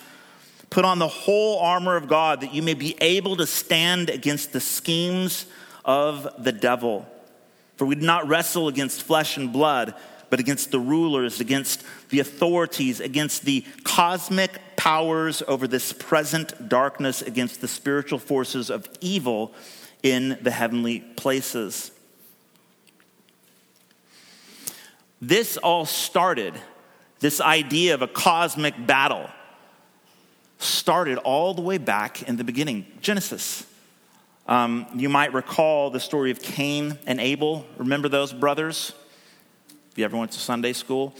Put 0.71 0.85
on 0.85 1.01
the 1.01 1.09
whole 1.09 1.59
armor 1.59 1.97
of 1.97 2.07
God 2.07 2.43
that 2.43 2.55
you 2.55 2.63
may 2.63 2.75
be 2.75 2.97
able 3.01 3.35
to 3.39 3.47
stand 3.47 4.09
against 4.09 4.53
the 4.53 4.61
schemes 4.61 5.47
of 5.85 6.29
the 6.39 6.53
devil. 6.53 7.05
For 7.75 7.87
we 7.87 7.97
do 7.97 8.07
not 8.07 8.29
wrestle 8.29 8.69
against 8.69 9.03
flesh 9.03 9.37
and 9.37 9.53
blood 9.53 9.95
but 10.31 10.39
against 10.39 10.71
the 10.71 10.81
rulers 10.81 11.41
against 11.41 11.83
the 12.11 12.21
authorities 12.21 13.01
against 13.01 13.45
the 13.45 13.65
cosmic 13.83 14.61
powers 14.87 15.43
over 15.49 15.67
this 15.67 15.93
present 15.93 16.69
darkness 16.69 17.21
against 17.21 17.61
the 17.61 17.69
spiritual 17.69 18.19
forces 18.19 18.71
of 18.71 18.89
evil 19.01 19.53
in 20.03 20.39
the 20.43 20.51
heavenly 20.51 21.01
places 21.01 21.91
This 25.21 25.57
all 25.57 25.87
started, 25.87 26.55
this 27.21 27.41
idea 27.41 27.95
of 27.95 28.03
a 28.03 28.07
cosmic 28.07 28.75
battle 28.87 29.29
started 30.59 31.19
all 31.19 31.55
the 31.55 31.63
way 31.63 31.79
back 31.79 32.23
in 32.29 32.37
the 32.37 32.45
beginning 32.45 32.87
Genesis. 33.01 33.67
Um, 34.47 34.87
you 34.95 35.09
might 35.09 35.33
recall 35.33 35.91
the 35.91 36.01
story 36.01 36.31
of 36.31 36.41
Cain 36.41 36.99
and 37.07 37.19
Abel. 37.19 37.67
Remember 37.79 38.09
those 38.09 38.33
brothers? 38.33 38.93
If 39.91 39.99
you 39.99 40.05
ever 40.05 40.17
went 40.17 40.33
to 40.33 40.39
Sunday 40.39 40.75
school, 40.75 41.15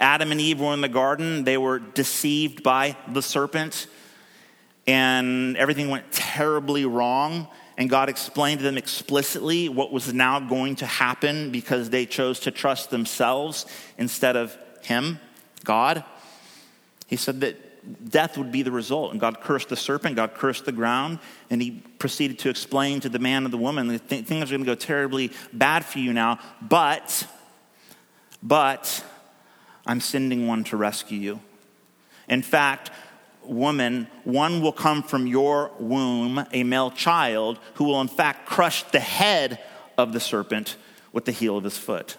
Adam 0.00 0.32
and 0.32 0.40
Eve 0.40 0.60
were 0.60 0.72
in 0.72 0.80
the 0.80 0.88
garden. 0.88 1.44
They 1.44 1.58
were 1.58 1.78
deceived 1.78 2.62
by 2.62 2.96
the 3.12 3.22
serpent, 3.22 3.86
and 4.86 5.56
everything 5.56 5.90
went 5.90 6.10
terribly 6.10 6.86
wrong 6.86 7.46
and 7.80 7.88
God 7.88 8.10
explained 8.10 8.58
to 8.58 8.64
them 8.64 8.76
explicitly 8.76 9.70
what 9.70 9.90
was 9.90 10.12
now 10.12 10.38
going 10.38 10.76
to 10.76 10.86
happen 10.86 11.50
because 11.50 11.88
they 11.88 12.04
chose 12.04 12.40
to 12.40 12.50
trust 12.50 12.90
themselves 12.90 13.64
instead 13.96 14.36
of 14.36 14.54
Him, 14.82 15.18
God. 15.64 16.04
He 17.06 17.16
said 17.16 17.40
that 17.40 18.10
death 18.10 18.36
would 18.36 18.52
be 18.52 18.60
the 18.60 18.70
result. 18.70 19.12
And 19.12 19.18
God 19.18 19.40
cursed 19.40 19.70
the 19.70 19.76
serpent, 19.76 20.14
God 20.14 20.34
cursed 20.34 20.66
the 20.66 20.72
ground, 20.72 21.20
and 21.48 21.62
He 21.62 21.82
proceeded 21.98 22.38
to 22.40 22.50
explain 22.50 23.00
to 23.00 23.08
the 23.08 23.18
man 23.18 23.44
and 23.44 23.52
the 23.52 23.56
woman 23.56 23.88
that 23.88 24.00
things 24.00 24.30
are 24.30 24.54
going 24.54 24.60
to 24.60 24.66
go 24.66 24.74
terribly 24.74 25.32
bad 25.50 25.82
for 25.82 26.00
you 26.00 26.12
now, 26.12 26.38
but, 26.60 27.26
but, 28.42 29.02
I'm 29.90 30.00
sending 30.00 30.46
one 30.46 30.62
to 30.64 30.76
rescue 30.76 31.18
you. 31.18 31.40
In 32.28 32.42
fact, 32.42 32.92
woman, 33.42 34.06
one 34.22 34.62
will 34.62 34.70
come 34.70 35.02
from 35.02 35.26
your 35.26 35.72
womb, 35.80 36.46
a 36.52 36.62
male 36.62 36.92
child, 36.92 37.58
who 37.74 37.86
will 37.86 38.00
in 38.00 38.06
fact 38.06 38.46
crush 38.46 38.84
the 38.84 39.00
head 39.00 39.58
of 39.98 40.12
the 40.12 40.20
serpent 40.20 40.76
with 41.12 41.24
the 41.24 41.32
heel 41.32 41.56
of 41.56 41.64
his 41.64 41.76
foot. 41.76 42.16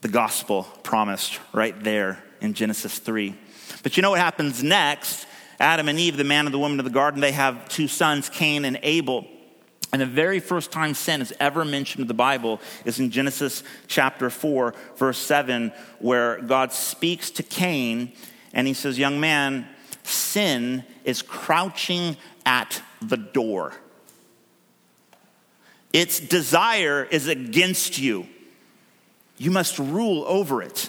The 0.00 0.08
gospel 0.08 0.64
promised 0.82 1.38
right 1.52 1.80
there 1.84 2.20
in 2.40 2.54
Genesis 2.54 2.98
3. 2.98 3.36
But 3.84 3.96
you 3.96 4.02
know 4.02 4.10
what 4.10 4.18
happens 4.18 4.60
next? 4.60 5.24
Adam 5.60 5.88
and 5.88 6.00
Eve, 6.00 6.16
the 6.16 6.24
man 6.24 6.46
and 6.46 6.52
the 6.52 6.58
woman 6.58 6.80
of 6.80 6.84
the 6.84 6.90
garden, 6.90 7.20
they 7.20 7.30
have 7.30 7.68
two 7.68 7.86
sons, 7.86 8.28
Cain 8.28 8.64
and 8.64 8.80
Abel. 8.82 9.24
And 9.92 10.00
the 10.00 10.06
very 10.06 10.40
first 10.40 10.72
time 10.72 10.94
sin 10.94 11.20
is 11.20 11.34
ever 11.38 11.66
mentioned 11.66 12.00
in 12.00 12.08
the 12.08 12.14
Bible 12.14 12.60
is 12.86 12.98
in 12.98 13.10
Genesis 13.10 13.62
chapter 13.88 14.30
4, 14.30 14.74
verse 14.96 15.18
7, 15.18 15.70
where 15.98 16.40
God 16.40 16.72
speaks 16.72 17.30
to 17.32 17.42
Cain 17.42 18.12
and 18.54 18.66
he 18.66 18.72
says, 18.72 18.98
Young 18.98 19.20
man, 19.20 19.68
sin 20.02 20.84
is 21.04 21.20
crouching 21.20 22.16
at 22.46 22.82
the 23.02 23.18
door. 23.18 23.74
Its 25.92 26.20
desire 26.20 27.04
is 27.10 27.28
against 27.28 27.98
you. 27.98 28.26
You 29.36 29.50
must 29.50 29.78
rule 29.78 30.24
over 30.26 30.62
it. 30.62 30.88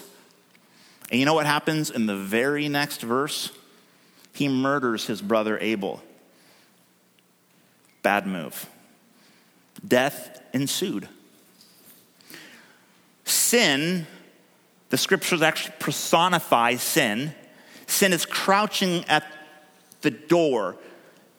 And 1.10 1.20
you 1.20 1.26
know 1.26 1.34
what 1.34 1.44
happens 1.44 1.90
in 1.90 2.06
the 2.06 2.16
very 2.16 2.68
next 2.68 3.02
verse? 3.02 3.50
He 4.32 4.48
murders 4.48 5.06
his 5.06 5.20
brother 5.20 5.58
Abel. 5.58 6.02
Bad 8.02 8.26
move. 8.26 8.68
Death 9.86 10.42
ensued. 10.52 11.08
Sin, 13.24 14.06
the 14.90 14.98
scriptures 14.98 15.42
actually 15.42 15.74
personify 15.78 16.76
sin 16.76 17.34
Sin 17.86 18.12
is 18.12 18.26
crouching 18.26 19.04
at 19.06 19.24
the 20.02 20.10
door. 20.10 20.76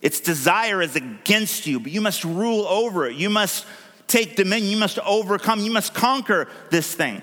Its 0.01 0.19
desire 0.19 0.81
is 0.81 0.95
against 0.95 1.65
you, 1.65 1.79
but 1.79 1.91
you 1.91 2.01
must 2.01 2.23
rule 2.23 2.65
over 2.65 3.07
it. 3.07 3.15
You 3.15 3.29
must 3.29 3.65
take 4.07 4.35
dominion. 4.35 4.71
You 4.71 4.77
must 4.77 4.99
overcome. 4.99 5.59
You 5.61 5.71
must 5.71 5.93
conquer 5.93 6.47
this 6.69 6.93
thing. 6.93 7.21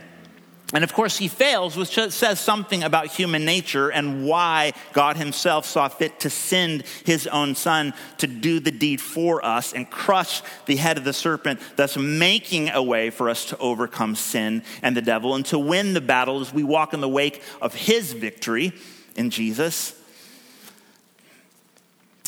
And 0.74 0.84
of 0.84 0.94
course, 0.94 1.18
he 1.18 1.28
fails, 1.28 1.76
which 1.76 1.94
says 1.94 2.40
something 2.40 2.82
about 2.82 3.08
human 3.08 3.44
nature 3.44 3.90
and 3.90 4.24
why 4.24 4.72
God 4.94 5.18
himself 5.18 5.66
saw 5.66 5.88
fit 5.88 6.20
to 6.20 6.30
send 6.30 6.84
his 7.04 7.26
own 7.26 7.54
son 7.54 7.92
to 8.18 8.26
do 8.26 8.58
the 8.58 8.70
deed 8.70 8.98
for 8.98 9.44
us 9.44 9.74
and 9.74 9.90
crush 9.90 10.42
the 10.64 10.76
head 10.76 10.96
of 10.96 11.04
the 11.04 11.12
serpent, 11.12 11.60
thus 11.76 11.98
making 11.98 12.70
a 12.70 12.82
way 12.82 13.10
for 13.10 13.28
us 13.28 13.44
to 13.46 13.58
overcome 13.58 14.14
sin 14.14 14.62
and 14.82 14.96
the 14.96 15.02
devil 15.02 15.34
and 15.34 15.44
to 15.46 15.58
win 15.58 15.92
the 15.92 16.00
battle 16.00 16.40
as 16.40 16.54
we 16.54 16.64
walk 16.64 16.94
in 16.94 17.02
the 17.02 17.08
wake 17.08 17.42
of 17.60 17.74
his 17.74 18.14
victory 18.14 18.72
in 19.14 19.28
Jesus. 19.28 19.94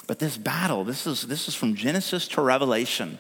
But 0.07 0.19
this 0.19 0.37
battle, 0.37 0.85
this 0.85 1.07
is, 1.07 1.23
this 1.23 1.49
is 1.49 1.55
from 1.55 1.75
Genesis 1.75 2.29
to 2.29 2.43
Revelation, 2.43 3.19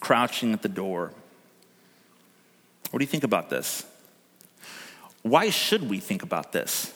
crouching 0.00 0.54
at 0.54 0.62
the 0.62 0.70
door. 0.70 1.12
What 2.92 2.98
do 2.98 3.04
you 3.04 3.10
think 3.10 3.24
about 3.24 3.48
this? 3.48 3.86
Why 5.22 5.48
should 5.48 5.88
we 5.88 5.98
think 5.98 6.22
about 6.22 6.52
this? 6.52 6.92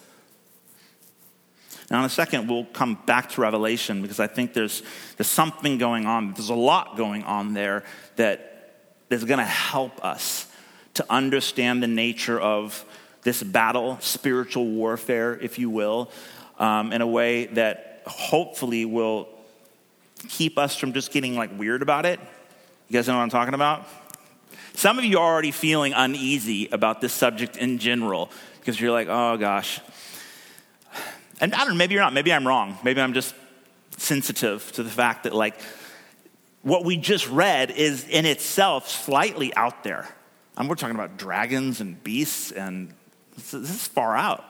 Now, 1.90 2.00
in 2.00 2.04
a 2.04 2.10
second, 2.10 2.48
we'll 2.48 2.66
come 2.66 2.98
back 3.06 3.30
to 3.30 3.40
Revelation 3.40 4.02
because 4.02 4.20
I 4.20 4.26
think 4.26 4.52
there's, 4.52 4.82
there's 5.16 5.26
something 5.26 5.78
going 5.78 6.04
on. 6.04 6.34
There's 6.34 6.50
a 6.50 6.54
lot 6.54 6.98
going 6.98 7.22
on 7.24 7.54
there 7.54 7.82
that 8.16 8.74
is 9.08 9.24
going 9.24 9.38
to 9.38 9.44
help 9.44 10.04
us 10.04 10.48
to 10.94 11.06
understand 11.08 11.82
the 11.82 11.86
nature 11.86 12.38
of 12.38 12.84
this 13.22 13.42
battle, 13.42 13.96
spiritual 14.00 14.66
warfare, 14.66 15.38
if 15.40 15.58
you 15.58 15.70
will, 15.70 16.10
um, 16.58 16.92
in 16.92 17.00
a 17.00 17.06
way 17.06 17.46
that 17.46 18.02
hopefully 18.06 18.84
will 18.84 19.28
keep 20.28 20.58
us 20.58 20.76
from 20.76 20.92
just 20.92 21.10
getting 21.10 21.36
like 21.36 21.56
weird 21.58 21.80
about 21.80 22.04
it. 22.04 22.20
You 22.88 22.92
guys 22.92 23.08
know 23.08 23.16
what 23.16 23.22
I'm 23.22 23.30
talking 23.30 23.54
about? 23.54 23.88
Some 24.76 24.98
of 24.98 25.06
you 25.06 25.18
are 25.18 25.32
already 25.32 25.52
feeling 25.52 25.94
uneasy 25.94 26.68
about 26.70 27.00
this 27.00 27.14
subject 27.14 27.56
in 27.56 27.78
general 27.78 28.30
because 28.60 28.78
you're 28.78 28.92
like, 28.92 29.08
oh 29.08 29.38
gosh. 29.38 29.80
And 31.40 31.54
I 31.54 31.60
don't 31.60 31.70
know, 31.70 31.74
maybe 31.76 31.94
you're 31.94 32.02
not. 32.02 32.12
Maybe 32.12 32.30
I'm 32.30 32.46
wrong. 32.46 32.76
Maybe 32.84 33.00
I'm 33.00 33.14
just 33.14 33.34
sensitive 33.96 34.70
to 34.72 34.82
the 34.82 34.90
fact 34.90 35.24
that, 35.24 35.34
like, 35.34 35.58
what 36.60 36.84
we 36.84 36.98
just 36.98 37.26
read 37.30 37.70
is 37.70 38.06
in 38.06 38.26
itself 38.26 38.90
slightly 38.90 39.54
out 39.56 39.82
there. 39.82 40.06
And 40.58 40.68
we're 40.68 40.74
talking 40.74 40.94
about 40.94 41.16
dragons 41.16 41.80
and 41.80 42.02
beasts, 42.04 42.52
and 42.52 42.92
this 43.34 43.54
is 43.54 43.88
far 43.88 44.14
out. 44.14 44.44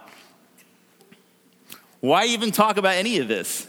Why 2.01 2.25
even 2.27 2.51
talk 2.51 2.79
about 2.79 2.95
any 2.95 3.19
of 3.19 3.29
this? 3.29 3.69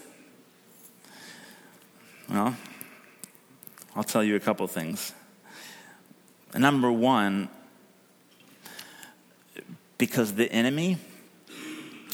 Well, 2.29 2.55
I'll 3.95 4.03
tell 4.03 4.23
you 4.23 4.35
a 4.35 4.39
couple 4.39 4.67
things. 4.67 5.13
Number 6.55 6.91
one, 6.91 7.49
because 9.97 10.33
the 10.33 10.51
enemy, 10.51 10.97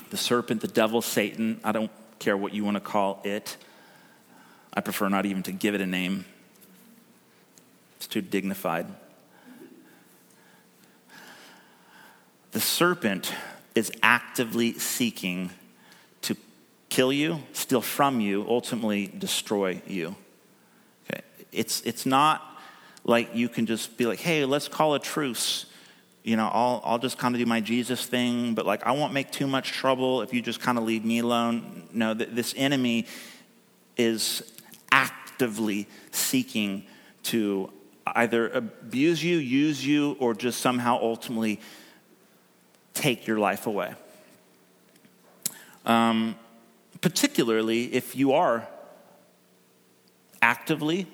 the 0.10 0.18
serpent, 0.18 0.62
the 0.62 0.68
devil, 0.68 1.02
Satan, 1.02 1.60
I 1.64 1.72
don't 1.72 1.92
care 2.20 2.36
what 2.36 2.54
you 2.54 2.64
want 2.64 2.76
to 2.76 2.82
call 2.82 3.22
it, 3.24 3.58
I 4.74 4.82
prefer 4.82 5.10
not 5.10 5.26
even 5.26 5.44
to 5.44 5.52
give 5.52 5.76
it 5.76 5.82
a 5.82 5.86
name, 5.86 6.26
it's 7.98 8.08
too 8.08 8.22
dignified. 8.22 8.88
The 12.52 12.60
serpent 12.60 13.34
is 13.76 13.92
actively 14.04 14.74
seeking 14.74 15.50
to 16.22 16.36
kill 16.90 17.12
you, 17.12 17.42
steal 17.54 17.82
from 17.82 18.20
you, 18.20 18.46
ultimately 18.48 19.08
destroy 19.08 19.82
you. 19.88 20.16
Okay. 21.10 21.22
It's, 21.52 21.82
it's 21.82 22.06
not 22.06 22.53
like 23.04 23.36
you 23.36 23.50
can 23.50 23.66
just 23.66 23.98
be 23.98 24.06
like, 24.06 24.20
hey, 24.20 24.46
let's 24.46 24.68
call 24.68 24.96
a 24.96 25.00
truce. 25.00 25.66
You 26.24 26.38
know, 26.38 26.50
I'll, 26.52 26.82
I'll 26.86 27.00
just 27.00 27.18
kind 27.18 27.36
of 27.36 27.40
do 27.40 27.46
my 27.46 27.60
Jesus 27.60 28.06
thing, 28.06 28.54
but 28.54 28.66
like, 28.66 28.86
I 28.86 28.92
won't 28.92 29.14
make 29.14 29.32
too 29.32 29.48
much 29.48 29.72
trouble 29.72 30.22
if 30.22 30.34
you 30.34 30.42
just 30.42 30.62
kind 30.62 30.78
of 30.78 30.86
leave 30.86 31.04
me 31.04 31.20
alone. 31.20 31.90
No, 31.92 32.14
this 32.14 32.54
enemy 32.56 33.08
is 33.98 34.54
actively 34.92 35.88
seeking 36.12 36.86
to 37.24 37.70
either 38.06 38.50
abuse 38.50 39.24
you, 39.24 39.38
use 39.38 39.86
you, 39.86 40.16
or 40.20 40.34
just 40.34 40.62
somehow 40.62 40.98
ultimately 41.02 41.60
take 42.94 43.28
your 43.28 43.40
life 43.40 43.68
away. 43.68 43.94
Um, 45.86 46.36
particularly 47.02 47.94
if 47.94 48.16
you 48.16 48.32
are 48.32 48.66
actively 50.42 51.08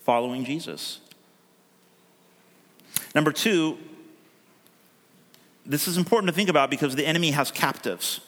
following 0.00 0.44
Jesus. 0.44 1.01
Number 3.14 3.32
two, 3.32 3.78
this 5.66 5.86
is 5.86 5.96
important 5.96 6.28
to 6.28 6.34
think 6.34 6.48
about 6.48 6.70
because 6.70 6.94
the 6.94 7.06
enemy 7.06 7.30
has 7.30 7.50
captives. 7.50 8.20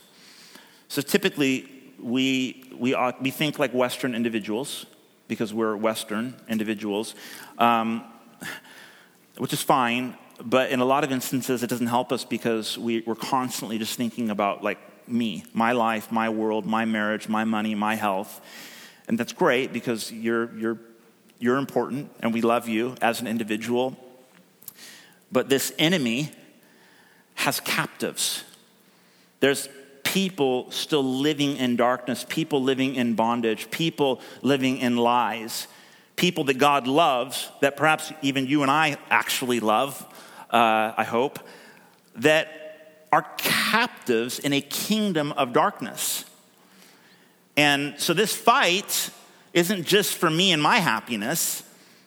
So 0.89 1.03
typically, 1.03 1.69
we, 1.99 2.71
we, 2.79 2.95
ought, 2.95 3.23
we 3.23 3.31
think 3.31 3.59
like 3.59 3.73
Western 3.73 4.15
individuals 4.15 4.87
because 5.27 5.55
we're 5.55 5.75
Western 5.77 6.35
individuals, 6.49 7.15
um, 7.59 8.05
which 9.39 9.53
is 9.53 9.63
fine. 9.63 10.17
But 10.45 10.71
in 10.71 10.81
a 10.81 10.85
lot 10.85 11.05
of 11.05 11.13
instances, 11.13 11.63
it 11.63 11.71
doesn't 11.71 11.87
help 11.87 12.13
us 12.13 12.25
because 12.25 12.77
we, 12.77 13.03
we're 13.07 13.15
constantly 13.15 13.79
just 13.79 13.97
thinking 13.97 14.31
about 14.31 14.63
like 14.63 14.79
me, 15.09 15.45
my 15.53 15.73
life, 15.73 16.13
my 16.13 16.29
world, 16.29 16.67
my 16.67 16.85
marriage, 16.85 17.29
my 17.29 17.45
money, 17.45 17.75
my 17.75 17.95
health. 17.95 18.41
And 19.09 19.19
that's 19.19 19.33
great 19.33 19.73
because 19.73 20.13
you're, 20.13 20.55
you're, 20.57 20.79
you're 21.39 21.57
important 21.57 22.11
and 22.21 22.35
we 22.35 22.43
love 22.43 22.69
you 22.69 22.97
as 23.01 23.21
an 23.21 23.27
individual. 23.27 23.97
But 25.35 25.49
this 25.49 25.73
enemy 25.81 26.31
has 27.35 27.59
captives. 27.59 28.45
There's 29.41 29.69
people 30.05 30.71
still 30.71 31.03
living 31.03 31.57
in 31.57 31.75
darkness, 31.75 32.25
people 32.29 32.63
living 32.63 32.95
in 32.95 33.15
bondage, 33.15 33.69
people 33.73 34.21
living 34.43 34.79
in 34.79 34.97
lies, 34.97 35.67
people 36.15 36.45
that 36.45 36.59
God 36.59 36.87
loves, 36.87 37.51
that 37.63 37.77
perhaps 37.77 38.13
even 38.23 38.47
you 38.47 38.63
and 38.63 38.71
I 38.71 38.97
actually 39.11 39.59
love, 39.59 40.01
uh, 40.51 40.93
I 40.97 41.03
hope, 41.03 41.41
that 42.15 43.09
are 43.11 43.27
captives 43.37 44.39
in 44.39 44.53
a 44.53 44.61
kingdom 44.61 45.33
of 45.33 45.53
darkness. 45.53 46.25
And 47.57 47.99
so 47.99 48.15
this 48.15 48.37
fight 48.37 49.11
isn't 49.53 49.83
just 49.83 50.15
for 50.15 50.31
me 50.31 50.53
and 50.53 50.63
my 50.63 50.77
happiness 50.77 51.65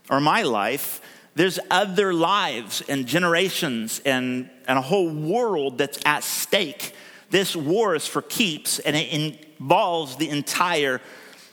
or 0.10 0.22
my 0.22 0.44
life 0.44 1.02
there's 1.38 1.60
other 1.70 2.16
lives 2.16 2.82
and 2.90 3.06
generations 3.06 4.02
and, 4.04 4.50
and 4.68 4.80
a 4.80 4.82
whole 4.82 5.08
world 5.08 5.78
that's 5.78 6.00
at 6.04 6.24
stake. 6.24 6.94
This 7.30 7.56
war 7.56 7.94
is 7.94 8.08
for 8.08 8.24
keeps, 8.24 8.80
and 8.80 8.96
it 8.96 9.14
involves 9.14 10.16
the 10.16 10.30
entire 10.30 11.00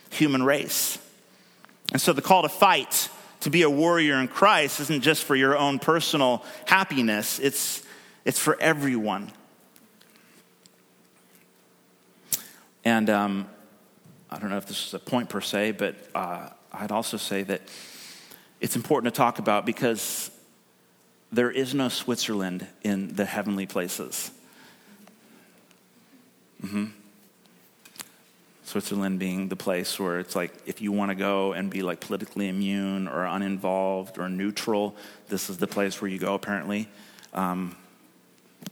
human 0.09 0.43
race. 0.43 0.99
And 1.93 2.01
so 2.01 2.15
the 2.15 2.23
call 2.23 2.45
to 2.45 2.49
fight, 2.49 3.11
to 3.41 3.51
be 3.51 3.61
a 3.61 3.69
warrior 3.69 4.15
in 4.15 4.29
Christ, 4.29 4.81
isn't 4.81 5.03
just 5.03 5.23
for 5.23 5.37
your 5.37 5.55
own 5.55 5.79
personal 5.79 6.43
happiness, 6.65 7.39
it's, 7.39 7.83
it's 8.25 8.39
for 8.39 8.59
everyone. 8.61 9.33
And 12.87 13.11
um, 13.11 13.51
I 14.31 14.39
don't 14.39 14.49
know 14.49 14.57
if 14.57 14.65
this 14.65 14.87
is 14.87 14.95
a 14.95 14.99
point 14.99 15.29
per 15.29 15.43
se, 15.43 15.73
but 15.73 15.95
uh, 16.15 16.49
I'd 16.73 16.91
also 16.91 17.19
say 17.19 17.43
that 17.43 17.61
it's 18.61 18.77
important 18.77 19.13
to 19.13 19.17
talk 19.17 19.39
about 19.39 19.67
because 19.67 20.31
there 21.33 21.51
is 21.51 21.75
no 21.75 21.89
Switzerland 21.89 22.67
in 22.83 23.15
the 23.15 23.25
heavenly 23.25 23.67
places. 23.67 24.31
Mm-hmm. 26.63 26.87
Switzerland 28.65 29.19
being 29.19 29.49
the 29.49 29.57
place 29.57 30.01
where 30.01 30.19
it's 30.19 30.35
like 30.35 30.53
if 30.67 30.81
you 30.81 30.91
want 30.91 31.11
to 31.11 31.15
go 31.15 31.53
and 31.53 31.71
be 31.71 31.83
like 31.83 32.01
politically 32.01 32.49
immune 32.49 33.07
or 33.07 33.25
uninvolved 33.25 34.19
or 34.19 34.29
neutral, 34.29 34.97
this 35.29 35.51
is 35.51 35.59
the 35.59 35.67
place 35.67 36.01
where 36.01 36.11
you 36.11 36.19
go. 36.19 36.35
Apparently, 36.35 36.89
um, 37.35 37.77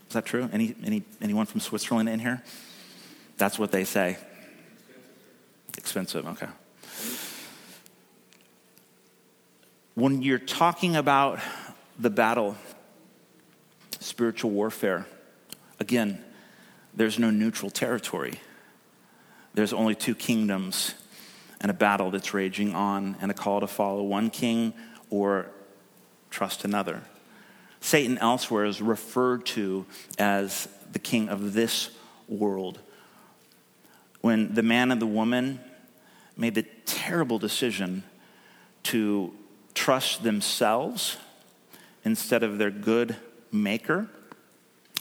is 0.09 0.14
that 0.14 0.25
true? 0.25 0.49
Any, 0.53 0.75
any 0.85 1.03
anyone 1.21 1.47
from 1.47 1.61
Switzerland 1.61 2.09
in 2.09 2.18
here? 2.18 2.42
That's 3.37 3.59
what 3.59 3.71
they 3.71 3.85
say. 3.85 4.16
Expensive. 5.77 6.27
Okay. 6.27 6.49
When 9.94 10.22
you're 10.22 10.38
talking 10.38 10.96
about 10.96 11.38
the 11.98 12.09
battle, 12.09 12.57
spiritual 14.00 14.50
warfare, 14.50 15.07
again, 15.81 16.24
there's 16.94 17.18
no 17.18 17.28
neutral 17.28 17.70
territory. 17.70 18.40
There's 19.52 19.74
only 19.74 19.94
two 19.94 20.14
kingdoms 20.14 20.94
and 21.61 21.70
a 21.70 21.74
battle 21.74 22.11
that's 22.11 22.33
raging 22.33 22.74
on, 22.74 23.16
and 23.20 23.31
a 23.31 23.35
call 23.35 23.61
to 23.61 23.66
follow 23.66 24.02
one 24.02 24.31
king 24.31 24.72
or 25.11 25.46
trust 26.31 26.64
another. 26.64 27.02
Satan 27.83 28.16
elsewhere 28.16 28.64
is 28.64 28.81
referred 28.81 29.44
to 29.46 29.85
as 30.18 30.68
the 30.90 30.98
king 30.98 31.28
of 31.28 31.52
this 31.52 31.90
world. 32.28 32.78
When 34.22 34.55
the 34.55 34.62
man 34.62 34.90
and 34.90 35.02
the 35.02 35.07
woman 35.07 35.61
made 36.35 36.55
the 36.55 36.64
terrible 36.87 37.38
decision 37.38 38.05
to 38.85 39.35
trust 39.75 40.23
themselves 40.23 41.17
instead 42.05 42.43
of 42.43 42.59
their 42.59 42.71
good 42.71 43.17
maker 43.51 44.09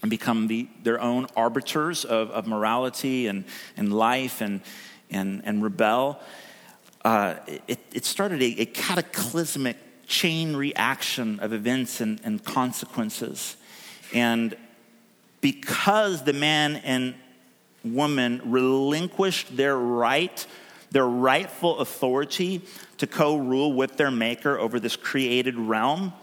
and 0.02 0.10
become 0.10 0.48
the, 0.48 0.68
their 0.84 1.00
own 1.00 1.28
arbiters 1.36 2.06
of, 2.06 2.32
of 2.32 2.48
morality 2.48 3.28
and, 3.28 3.46
and 3.78 3.94
life 3.94 4.42
and, 4.42 4.62
and, 5.10 5.42
and 5.46 5.64
rebel. 5.64 6.20
Uh, 7.04 7.36
it, 7.68 7.80
it 7.94 8.06
started 8.06 8.42
a, 8.42 8.62
a, 8.62 8.66
cataclysmic 8.66 9.78
chain 10.08 10.56
reaction 10.56 11.40
of 11.40 11.54
events 11.54 12.02
and, 12.02 12.20
and 12.24 12.44
consequences. 12.44 13.58
And 14.14 14.56
because 15.40 16.24
the 16.24 16.34
man 16.34 16.76
and 16.78 17.16
woman 17.84 18.42
relinquished 18.46 19.56
their 19.56 19.76
right, 19.76 20.46
their 20.92 21.08
rightful 21.08 21.80
authority 21.80 22.62
to 23.02 23.08
co 23.08 23.36
rule 23.36 23.74
with 23.74 23.98
their 23.98 24.12
maker 24.12 24.60
over 24.60 24.80
this 24.80 24.96
created 24.96 25.58
realm, 25.58 26.14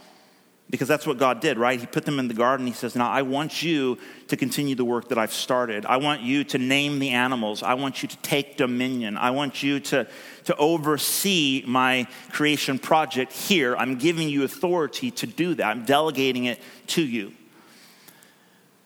because 0.71 0.87
that's 0.87 1.09
what 1.09 1.19
God 1.19 1.41
did, 1.41 1.59
right? 1.59 1.81
He 1.81 1.87
put 1.87 2.05
them 2.05 2.21
in 2.21 2.29
the 2.29 2.35
garden. 2.35 2.69
He 2.69 2.73
says, 2.73 2.95
Now 2.95 3.11
I 3.11 3.23
want 3.23 3.65
you 3.65 3.99
to 4.29 4.37
continue 4.37 4.77
the 4.77 4.85
work 4.85 5.09
that 5.09 5.19
I've 5.19 5.33
started. 5.33 5.85
I 5.87 5.97
want 5.97 6.21
you 6.21 6.45
to 6.45 6.59
name 6.59 7.01
the 7.01 7.11
animals. 7.11 7.65
I 7.65 7.75
want 7.75 8.05
you 8.05 8.09
to 8.09 8.17
take 8.19 8.57
dominion. 8.57 9.17
I 9.17 9.33
want 9.33 9.61
you 9.61 9.81
to, 9.81 10.07
to 10.45 10.55
oversee 10.55 11.65
my 11.67 12.07
creation 12.31 12.79
project 12.79 13.33
here. 13.33 13.75
I'm 13.75 13.97
giving 13.97 14.29
you 14.29 14.45
authority 14.45 15.11
to 15.11 15.27
do 15.27 15.55
that. 15.55 15.67
I'm 15.67 15.85
delegating 15.85 16.45
it 16.45 16.61
to 16.89 17.03
you. 17.03 17.33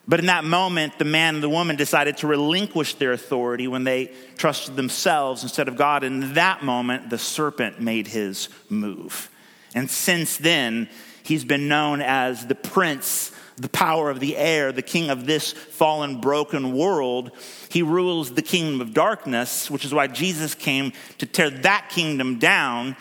But 0.06 0.18
in 0.18 0.26
that 0.26 0.44
moment, 0.44 0.98
the 0.98 1.04
man 1.04 1.36
and 1.36 1.44
the 1.44 1.48
woman 1.48 1.76
decided 1.76 2.16
to 2.18 2.26
relinquish 2.26 2.94
their 2.94 3.12
authority 3.12 3.68
when 3.68 3.84
they 3.84 4.12
trusted 4.36 4.74
themselves 4.74 5.42
instead 5.42 5.68
of 5.68 5.76
God. 5.76 6.02
In 6.02 6.34
that 6.34 6.64
moment, 6.64 7.08
the 7.08 7.18
serpent 7.18 7.80
made 7.80 8.08
his 8.08 8.48
move. 8.68 9.30
And 9.74 9.88
since 9.88 10.36
then, 10.36 10.88
he's 11.22 11.44
been 11.44 11.68
known 11.68 12.02
as 12.02 12.46
the 12.46 12.56
prince, 12.56 13.30
the 13.56 13.68
power 13.68 14.10
of 14.10 14.18
the 14.18 14.36
air, 14.36 14.72
the 14.72 14.82
king 14.82 15.08
of 15.08 15.24
this 15.24 15.52
fallen, 15.52 16.20
broken 16.20 16.72
world. 16.72 17.30
He 17.68 17.82
rules 17.82 18.32
the 18.32 18.42
kingdom 18.42 18.80
of 18.80 18.92
darkness, 18.92 19.70
which 19.70 19.84
is 19.84 19.94
why 19.94 20.08
Jesus 20.08 20.54
came 20.54 20.92
to 21.18 21.26
tear 21.26 21.48
that 21.48 21.90
kingdom 21.90 22.40
down 22.40 22.96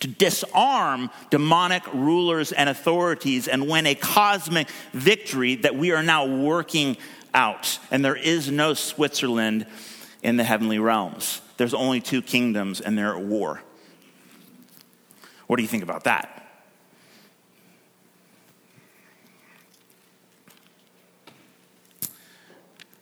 to 0.00 0.08
disarm 0.08 1.10
demonic 1.30 1.82
rulers 1.92 2.52
and 2.52 2.68
authorities 2.68 3.48
and 3.48 3.68
win 3.68 3.86
a 3.86 3.94
cosmic 3.94 4.68
victory 4.92 5.56
that 5.56 5.76
we 5.76 5.92
are 5.92 6.02
now 6.02 6.26
working 6.26 6.96
out. 7.34 7.78
And 7.90 8.04
there 8.04 8.16
is 8.16 8.50
no 8.50 8.74
Switzerland 8.74 9.66
in 10.22 10.36
the 10.36 10.44
heavenly 10.44 10.78
realms. 10.78 11.40
There's 11.56 11.74
only 11.74 12.00
two 12.00 12.22
kingdoms 12.22 12.80
and 12.80 12.96
they're 12.96 13.14
at 13.14 13.22
war. 13.22 13.62
What 15.46 15.56
do 15.56 15.62
you 15.62 15.68
think 15.68 15.82
about 15.82 16.04
that? 16.04 16.38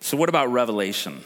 So, 0.01 0.17
what 0.17 0.29
about 0.29 0.51
Revelation? 0.51 1.23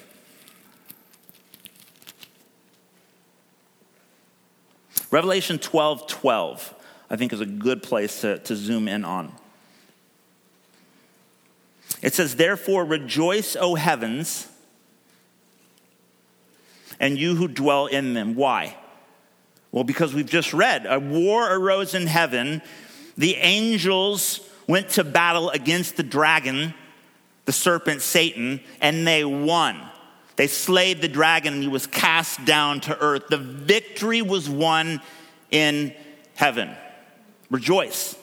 Revelation 5.14 5.60
12 5.60 6.08
12, 6.08 6.74
I 7.08 7.14
think, 7.14 7.32
is 7.32 7.40
a 7.40 7.46
good 7.46 7.84
place 7.84 8.22
to, 8.22 8.40
to 8.40 8.56
zoom 8.56 8.88
in 8.88 9.04
on. 9.04 9.32
It 12.02 12.14
says, 12.14 12.34
Therefore, 12.34 12.84
rejoice, 12.84 13.54
O 13.54 13.76
heavens, 13.76 14.48
and 16.98 17.16
you 17.16 17.36
who 17.36 17.46
dwell 17.46 17.86
in 17.86 18.14
them. 18.14 18.34
Why? 18.34 18.76
Well, 19.70 19.84
because 19.84 20.12
we've 20.12 20.28
just 20.28 20.52
read 20.52 20.84
a 20.84 20.98
war 20.98 21.48
arose 21.48 21.94
in 21.94 22.08
heaven. 22.08 22.60
The 23.16 23.36
angels 23.36 24.40
went 24.66 24.88
to 24.90 25.04
battle 25.04 25.48
against 25.50 25.96
the 25.96 26.02
dragon, 26.02 26.74
the 27.44 27.52
serpent 27.52 28.02
Satan, 28.02 28.58
and 28.80 29.06
they 29.06 29.24
won. 29.24 29.80
They 30.36 30.46
slayed 30.46 31.00
the 31.00 31.08
dragon 31.08 31.54
and 31.54 31.62
he 31.62 31.68
was 31.68 31.86
cast 31.86 32.44
down 32.44 32.80
to 32.82 32.98
earth. 32.98 33.24
The 33.28 33.38
victory 33.38 34.20
was 34.22 34.48
won 34.48 35.00
in 35.50 35.94
heaven. 36.34 36.74
Rejoice. 37.50 38.16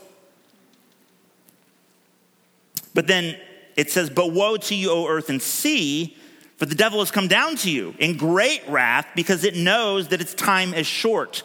But 2.94 3.08
then 3.08 3.38
it 3.78 3.90
says, 3.90 4.10
But 4.10 4.34
woe 4.34 4.58
to 4.58 4.76
you, 4.76 4.92
O 4.92 5.08
earth 5.08 5.30
and 5.30 5.42
sea, 5.42 6.18
for 6.58 6.66
the 6.66 6.76
devil 6.76 7.00
has 7.00 7.12
come 7.12 7.28
down 7.28 7.56
to 7.58 7.72
you 7.72 7.96
in 7.98 8.18
great 8.18 8.62
wrath 8.68 9.08
because 9.16 9.44
it 9.44 9.56
knows 9.56 10.10
that 10.10 10.22
its 10.22 10.34
time 10.34 10.74
is 10.74 10.86
short. 10.86 11.44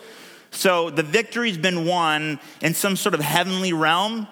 So 0.50 0.90
the 0.90 1.02
victory's 1.02 1.58
been 1.58 1.86
won 1.86 2.40
in 2.60 2.74
some 2.74 2.96
sort 2.96 3.14
of 3.14 3.20
heavenly 3.20 3.72
realm, 3.72 4.26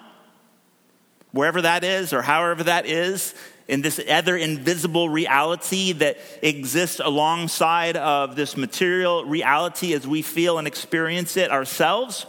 wherever 1.31 1.61
that 1.61 1.83
is 1.83 2.13
or 2.13 2.21
however 2.21 2.63
that 2.65 2.85
is 2.85 3.33
in 3.67 3.81
this 3.81 3.99
other 4.09 4.37
invisible 4.37 5.09
reality 5.09 5.91
that 5.93 6.17
exists 6.41 6.99
alongside 7.03 7.97
of 7.97 8.35
this 8.35 8.55
material 8.55 9.25
reality 9.25 9.93
as 9.93 10.07
we 10.07 10.21
feel 10.21 10.59
and 10.59 10.67
experience 10.67 11.35
it 11.35 11.51
ourselves. 11.51 12.25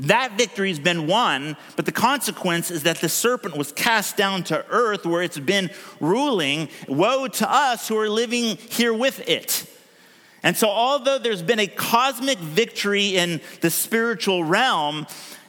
That 0.00 0.38
victory's 0.38 0.78
been 0.78 1.06
won, 1.06 1.56
but 1.76 1.84
the 1.84 1.92
consequence 1.92 2.70
is 2.70 2.84
that 2.84 2.98
the 2.98 3.08
serpent 3.08 3.56
was 3.56 3.70
cast 3.70 4.16
down 4.16 4.44
to 4.44 4.64
earth 4.70 5.04
where 5.04 5.22
it's 5.22 5.38
been 5.38 5.70
ruling. 6.00 6.68
Woe 6.88 7.28
to 7.28 7.52
us 7.52 7.86
who 7.86 7.98
are 7.98 8.08
living 8.08 8.56
here 8.56 8.94
with 8.94 9.28
it. 9.28 9.66
And 10.42 10.56
so, 10.56 10.68
although 10.68 11.18
there's 11.18 11.42
been 11.42 11.58
a 11.58 11.66
cosmic 11.66 12.38
victory 12.38 13.16
in 13.16 13.42
the 13.60 13.70
spiritual 13.70 14.42
realm, 14.42 15.06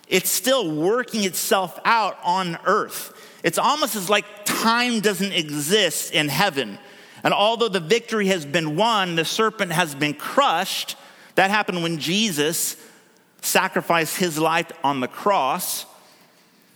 it's 0.10 0.30
still 0.30 0.70
working 0.70 1.24
itself 1.24 1.80
out 1.86 2.18
on 2.24 2.58
earth. 2.66 3.21
It's 3.44 3.58
almost 3.58 3.96
as 3.96 4.10
like 4.10 4.26
time 4.46 5.00
doesn't 5.00 5.32
exist 5.32 6.14
in 6.14 6.30
heaven. 6.30 6.78
And 7.24 7.34
although 7.34 7.70
the 7.70 7.80
victory 7.80 8.28
has 8.28 8.46
been 8.46 8.76
won, 8.76 9.16
the 9.16 9.26
serpent 9.26 9.72
has 9.72 9.96
been 9.96 10.14
crushed. 10.14 10.96
That 11.36 11.50
happened 11.50 11.84
when 11.84 12.00
Jesus 12.00 12.76
sacrificed 13.42 14.18
his 14.18 14.38
life 14.38 14.72
on 14.84 15.00
the 15.00 15.08
cross. 15.08 15.86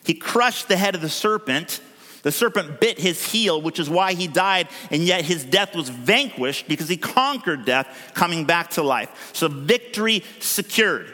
He 0.04 0.13
crushed 0.13 0.67
the 0.67 0.78
head 0.78 0.95
of 0.95 1.01
the 1.01 1.10
serpent. 1.10 1.82
The 2.23 2.32
serpent 2.32 2.80
bit 2.80 2.99
his 2.99 3.23
heel, 3.23 3.62
which 3.62 3.80
is 3.80 3.88
why 3.88 4.13
he 4.13 4.28
died, 4.28 4.67
and 4.89 5.04
yet 5.04 5.23
his 5.23 5.45
death 5.45 5.75
was 5.75 5.89
vanquished 5.89 6.67
because 6.67 6.89
he 6.89 6.97
conquered 6.97 7.65
death, 7.65 8.12
coming 8.15 8.45
back 8.45 8.71
to 8.71 8.82
life. 8.82 9.30
So, 9.34 9.47
victory 9.47 10.23
secured. 10.39 11.13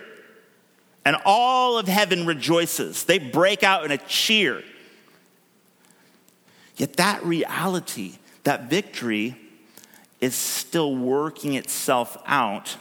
And 1.03 1.17
all 1.25 1.77
of 1.77 1.89
heaven 1.89 2.25
rejoices. 2.25 3.03
They 3.03 3.19
break 3.19 3.61
out 3.61 3.83
in 3.83 3.91
a 3.91 3.97
cheer. 3.97 4.63
Yet 6.81 6.93
that 6.93 7.23
reality, 7.23 8.15
that 8.43 8.67
victory, 8.67 9.35
is 10.19 10.33
still 10.33 10.95
working 10.95 11.53
itself 11.53 12.17
out 12.25 12.75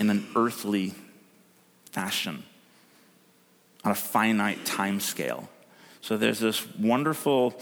in 0.00 0.10
an 0.10 0.26
earthly 0.34 0.94
fashion, 1.92 2.42
on 3.84 3.92
a 3.92 3.94
finite 3.94 4.64
time 4.64 4.98
scale. 4.98 5.48
So 6.00 6.16
there's 6.16 6.40
this 6.40 6.66
wonderful, 6.76 7.54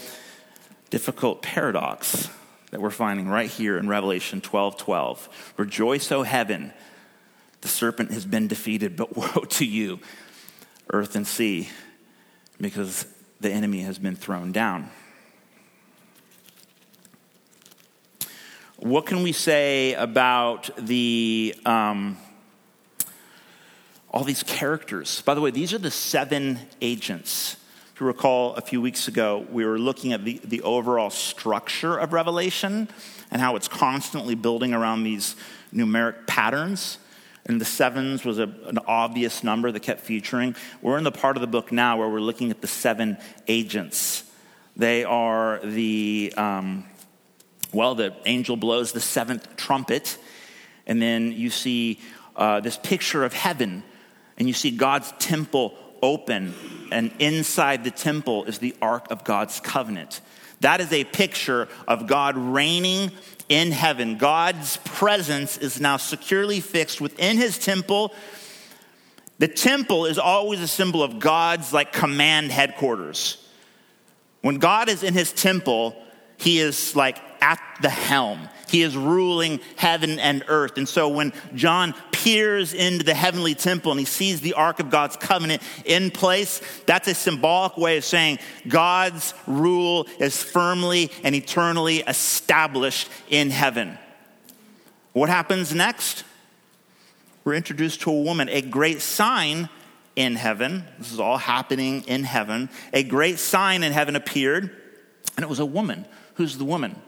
difficult 0.89 1.43
paradox 1.43 2.27
that 2.71 2.81
we're 2.81 2.89
finding 2.89 3.27
right 3.27 3.51
here 3.51 3.77
in 3.77 3.87
Revelation 3.87 4.41
12 4.41 4.77
12. 4.77 5.53
Rejoice, 5.57 6.11
O 6.11 6.23
heaven, 6.23 6.73
the 7.61 7.67
serpent 7.67 8.09
has 8.09 8.25
been 8.25 8.47
defeated, 8.47 8.95
but 8.95 9.15
woe 9.15 9.43
to 9.49 9.65
you, 9.65 9.99
earth 10.89 11.15
and 11.15 11.27
sea, 11.27 11.69
because 12.59 13.05
the 13.43 13.51
enemy 13.51 13.81
has 13.81 13.99
been 13.99 14.15
thrown 14.15 14.51
down. 14.51 14.89
What 18.77 19.05
can 19.05 19.21
we 19.21 19.33
say 19.33 19.93
about 19.93 20.69
the 20.77 21.55
um, 21.65 22.17
all 24.09 24.23
these 24.23 24.43
characters? 24.43 25.21
By 25.21 25.33
the 25.33 25.41
way, 25.41 25.51
these 25.51 25.73
are 25.73 25.77
the 25.77 25.91
seven 25.91 26.59
agents. 26.81 27.57
If 27.93 28.01
you 28.01 28.07
recall, 28.07 28.55
a 28.55 28.61
few 28.61 28.81
weeks 28.81 29.07
ago, 29.07 29.45
we 29.51 29.65
were 29.65 29.77
looking 29.77 30.13
at 30.13 30.25
the, 30.25 30.39
the 30.43 30.61
overall 30.61 31.09
structure 31.09 31.97
of 31.97 32.11
Revelation 32.11 32.87
and 33.29 33.41
how 33.41 33.55
it's 33.55 33.67
constantly 33.67 34.35
building 34.35 34.73
around 34.73 35.03
these 35.03 35.35
numeric 35.73 36.27
patterns. 36.27 36.97
And 37.45 37.59
the 37.59 37.65
sevens 37.65 38.23
was 38.23 38.39
a, 38.39 38.43
an 38.43 38.79
obvious 38.87 39.43
number 39.43 39.71
that 39.71 39.81
kept 39.81 40.01
featuring. 40.01 40.55
We're 40.81 40.97
in 40.97 41.03
the 41.03 41.11
part 41.11 41.35
of 41.35 41.41
the 41.41 41.47
book 41.47 41.71
now 41.71 41.97
where 41.97 42.07
we're 42.07 42.19
looking 42.19 42.51
at 42.51 42.61
the 42.61 42.67
seven 42.67 43.17
agents. 43.47 44.23
They 44.75 45.03
are 45.03 45.59
the, 45.59 46.33
um, 46.37 46.85
well, 47.73 47.95
the 47.95 48.13
angel 48.25 48.55
blows 48.55 48.91
the 48.91 49.01
seventh 49.01 49.55
trumpet, 49.55 50.17
and 50.87 51.01
then 51.01 51.31
you 51.31 51.49
see 51.49 51.99
uh, 52.35 52.59
this 52.61 52.77
picture 52.77 53.23
of 53.23 53.33
heaven, 53.33 53.83
and 54.37 54.47
you 54.47 54.53
see 54.53 54.71
God's 54.71 55.13
temple 55.19 55.75
open, 56.01 56.53
and 56.91 57.11
inside 57.19 57.83
the 57.83 57.91
temple 57.91 58.45
is 58.45 58.59
the 58.59 58.75
Ark 58.81 59.11
of 59.11 59.23
God's 59.23 59.59
covenant. 59.59 60.21
That 60.63 60.79
is 60.79 60.91
a 60.93 61.03
picture 61.03 61.67
of 61.87 62.07
God 62.07 62.37
reigning 62.37 63.11
in 63.49 63.71
heaven. 63.71 64.17
God's 64.17 64.77
presence 64.77 65.57
is 65.57 65.81
now 65.81 65.97
securely 65.97 66.61
fixed 66.61 67.01
within 67.01 67.35
his 67.35 67.59
temple. 67.59 68.13
The 69.39 69.49
temple 69.49 70.05
is 70.05 70.17
always 70.17 70.61
a 70.61 70.67
symbol 70.67 71.03
of 71.03 71.19
God's 71.19 71.73
like 71.73 71.91
command 71.91 72.49
headquarters. 72.49 73.45
When 74.41 74.55
God 74.55 74.87
is 74.87 75.03
in 75.03 75.13
his 75.13 75.33
temple, 75.33 76.01
he 76.37 76.59
is 76.59 76.95
like 76.95 77.17
at 77.41 77.59
the 77.81 77.89
helm. 77.89 78.47
He 78.73 78.81
is 78.81 78.97
ruling 78.97 79.59
heaven 79.75 80.17
and 80.17 80.43
earth. 80.47 80.79
And 80.79 80.89
so 80.89 81.07
when 81.07 81.31
John 81.53 81.93
peers 82.11 82.73
into 82.73 83.03
the 83.03 83.13
heavenly 83.13 83.53
temple 83.53 83.91
and 83.91 83.99
he 83.99 84.05
sees 84.07 84.41
the 84.41 84.55
Ark 84.55 84.79
of 84.79 84.89
God's 84.89 85.15
covenant 85.15 85.61
in 85.85 86.09
place, 86.09 86.59
that's 86.87 87.07
a 87.07 87.13
symbolic 87.13 87.77
way 87.77 87.97
of 87.97 88.03
saying 88.03 88.39
God's 88.67 89.35
rule 89.45 90.07
is 90.17 90.41
firmly 90.41 91.11
and 91.23 91.35
eternally 91.35 91.99
established 91.99 93.09
in 93.29 93.51
heaven. 93.51 93.95
What 95.11 95.29
happens 95.29 95.75
next? 95.75 96.23
We're 97.43 97.53
introduced 97.53 98.01
to 98.01 98.09
a 98.09 98.21
woman, 98.23 98.49
a 98.49 98.61
great 98.63 99.01
sign 99.01 99.69
in 100.15 100.35
heaven. 100.35 100.85
This 100.97 101.11
is 101.11 101.19
all 101.19 101.37
happening 101.37 102.05
in 102.07 102.23
heaven. 102.23 102.71
A 102.91 103.03
great 103.03 103.37
sign 103.37 103.83
in 103.83 103.93
heaven 103.93 104.15
appeared, 104.15 104.75
and 105.37 105.43
it 105.43 105.47
was 105.47 105.59
a 105.59 105.65
woman. 105.67 106.07
Who's 106.33 106.57
the 106.57 106.65
woman? 106.65 106.99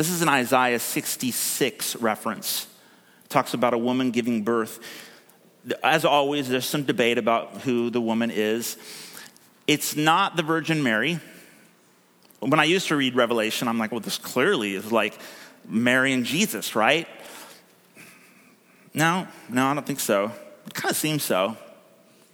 This 0.00 0.08
is 0.08 0.22
an 0.22 0.30
Isaiah 0.30 0.78
66 0.78 1.96
reference. 1.96 2.66
It 3.22 3.28
talks 3.28 3.52
about 3.52 3.74
a 3.74 3.78
woman 3.78 4.12
giving 4.12 4.44
birth. 4.44 4.80
As 5.84 6.06
always, 6.06 6.48
there's 6.48 6.64
some 6.64 6.84
debate 6.84 7.18
about 7.18 7.60
who 7.60 7.90
the 7.90 8.00
woman 8.00 8.30
is. 8.30 8.78
It's 9.66 9.96
not 9.96 10.36
the 10.36 10.42
Virgin 10.42 10.82
Mary. 10.82 11.20
When 12.38 12.58
I 12.58 12.64
used 12.64 12.88
to 12.88 12.96
read 12.96 13.14
Revelation, 13.14 13.68
I'm 13.68 13.76
like, 13.76 13.90
well, 13.90 14.00
this 14.00 14.16
clearly 14.16 14.74
is 14.74 14.90
like 14.90 15.18
Mary 15.68 16.14
and 16.14 16.24
Jesus, 16.24 16.74
right? 16.74 17.06
No, 18.94 19.28
no, 19.50 19.66
I 19.66 19.74
don't 19.74 19.86
think 19.86 20.00
so. 20.00 20.32
It 20.66 20.72
kind 20.72 20.92
of 20.92 20.96
seems 20.96 21.24
so, 21.24 21.58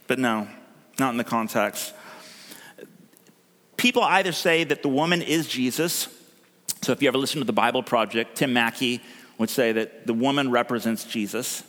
but 0.07 0.19
no, 0.19 0.47
not 0.97 1.09
in 1.09 1.17
the 1.17 1.25
context. 1.25 1.93
People 3.75 4.03
either 4.03 4.31
say 4.31 4.63
that 4.63 4.83
the 4.83 4.89
woman 4.89 5.21
is 5.21 5.49
Jesus. 5.49 6.07
So 6.81 6.91
if 6.91 7.01
you 7.01 7.07
ever 7.07 7.17
listen 7.17 7.39
to 7.39 7.45
the 7.45 7.53
Bible 7.53 7.83
Project, 7.83 8.37
Tim 8.37 8.53
Mackie 8.53 9.01
would 9.37 9.49
say 9.49 9.71
that 9.73 10.07
the 10.07 10.13
woman 10.13 10.51
represents 10.51 11.03
Jesus. 11.03 11.63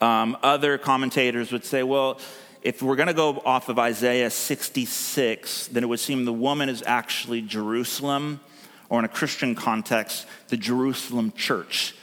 Um, 0.00 0.36
other 0.42 0.78
commentators 0.78 1.52
would 1.52 1.64
say, 1.64 1.82
well, 1.82 2.20
if 2.62 2.82
we're 2.82 2.96
going 2.96 3.08
to 3.08 3.14
go 3.14 3.40
off 3.44 3.68
of 3.68 3.78
Isaiah 3.78 4.30
66, 4.30 5.68
then 5.68 5.82
it 5.82 5.86
would 5.86 6.00
seem 6.00 6.24
the 6.24 6.32
woman 6.32 6.68
is 6.68 6.82
actually 6.86 7.42
Jerusalem, 7.42 8.40
or 8.88 8.98
in 8.98 9.04
a 9.04 9.08
Christian 9.08 9.54
context, 9.54 10.26
the 10.48 10.56
Jerusalem 10.56 11.32
church. 11.32 11.94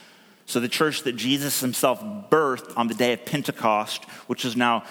So 0.46 0.60
the 0.60 0.69
church 0.69 1.04
that 1.04 1.13
Jesus 1.13 1.62
himself 1.62 2.02
birthed 2.30 2.78
on 2.78 2.88
the 2.88 2.93
day 2.93 3.13
of 3.13 3.26
Pentecost, 3.26 4.04
which 4.28 4.46
is 4.46 4.56
now 4.56 4.84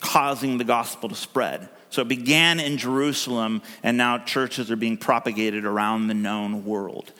causing 0.00 0.58
the 0.58 0.64
gospel 0.64 1.08
to 1.08 1.14
spread. 1.14 1.68
So 1.94 2.02
it 2.02 2.08
began 2.08 2.58
in 2.58 2.76
Jerusalem, 2.76 3.62
and 3.84 3.96
now 3.96 4.18
churches 4.18 4.68
are 4.72 4.76
being 4.76 4.96
propagated 4.96 5.64
around 5.64 6.08
the 6.08 6.14
known 6.14 6.64
world. 6.64 7.12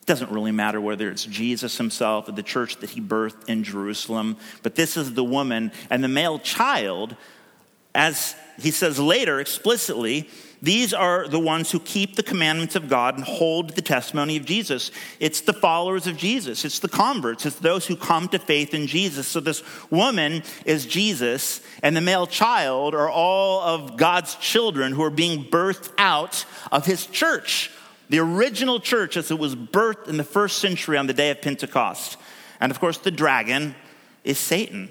It 0.00 0.06
doesn't 0.06 0.32
really 0.32 0.50
matter 0.50 0.80
whether 0.80 1.08
it's 1.08 1.24
Jesus 1.24 1.78
himself 1.78 2.28
or 2.28 2.32
the 2.32 2.42
church 2.42 2.78
that 2.78 2.90
he 2.90 3.00
birthed 3.00 3.48
in 3.48 3.62
Jerusalem, 3.62 4.38
but 4.64 4.74
this 4.74 4.96
is 4.96 5.14
the 5.14 5.22
woman 5.22 5.70
and 5.88 6.02
the 6.02 6.08
male 6.08 6.40
child, 6.40 7.14
as 7.94 8.34
he 8.60 8.72
says 8.72 8.98
later 8.98 9.38
explicitly, 9.38 10.28
these 10.62 10.94
are 10.94 11.26
the 11.26 11.40
ones 11.40 11.72
who 11.72 11.80
keep 11.80 12.14
the 12.14 12.22
commandments 12.22 12.76
of 12.76 12.88
God 12.88 13.16
and 13.16 13.24
hold 13.24 13.70
the 13.70 13.82
testimony 13.82 14.36
of 14.36 14.44
Jesus. 14.44 14.92
It's 15.18 15.40
the 15.40 15.52
followers 15.52 16.06
of 16.06 16.16
Jesus, 16.16 16.64
it's 16.64 16.78
the 16.78 16.88
converts, 16.88 17.44
it's 17.44 17.56
those 17.56 17.84
who 17.84 17.96
come 17.96 18.28
to 18.28 18.38
faith 18.38 18.72
in 18.72 18.86
Jesus. 18.86 19.26
So 19.26 19.40
this 19.40 19.64
woman 19.90 20.44
is 20.64 20.86
Jesus, 20.86 21.62
and 21.82 21.96
the 21.96 22.00
male 22.00 22.28
child 22.28 22.94
are 22.94 23.10
all 23.10 23.60
of 23.60 23.96
God's 23.96 24.36
children 24.36 24.92
who 24.92 25.02
are 25.02 25.10
being 25.10 25.44
birthed 25.44 25.90
out 25.98 26.44
of 26.70 26.86
his 26.86 27.06
church. 27.06 27.72
The 28.08 28.20
original 28.20 28.78
church 28.78 29.16
as 29.16 29.32
it 29.32 29.38
was 29.40 29.56
birthed 29.56 30.06
in 30.06 30.16
the 30.16 30.24
first 30.24 30.58
century 30.58 30.96
on 30.96 31.08
the 31.08 31.12
day 31.12 31.30
of 31.30 31.42
Pentecost. 31.42 32.18
And 32.60 32.70
of 32.70 32.78
course, 32.78 32.98
the 32.98 33.10
dragon 33.10 33.74
is 34.22 34.38
Satan, 34.38 34.90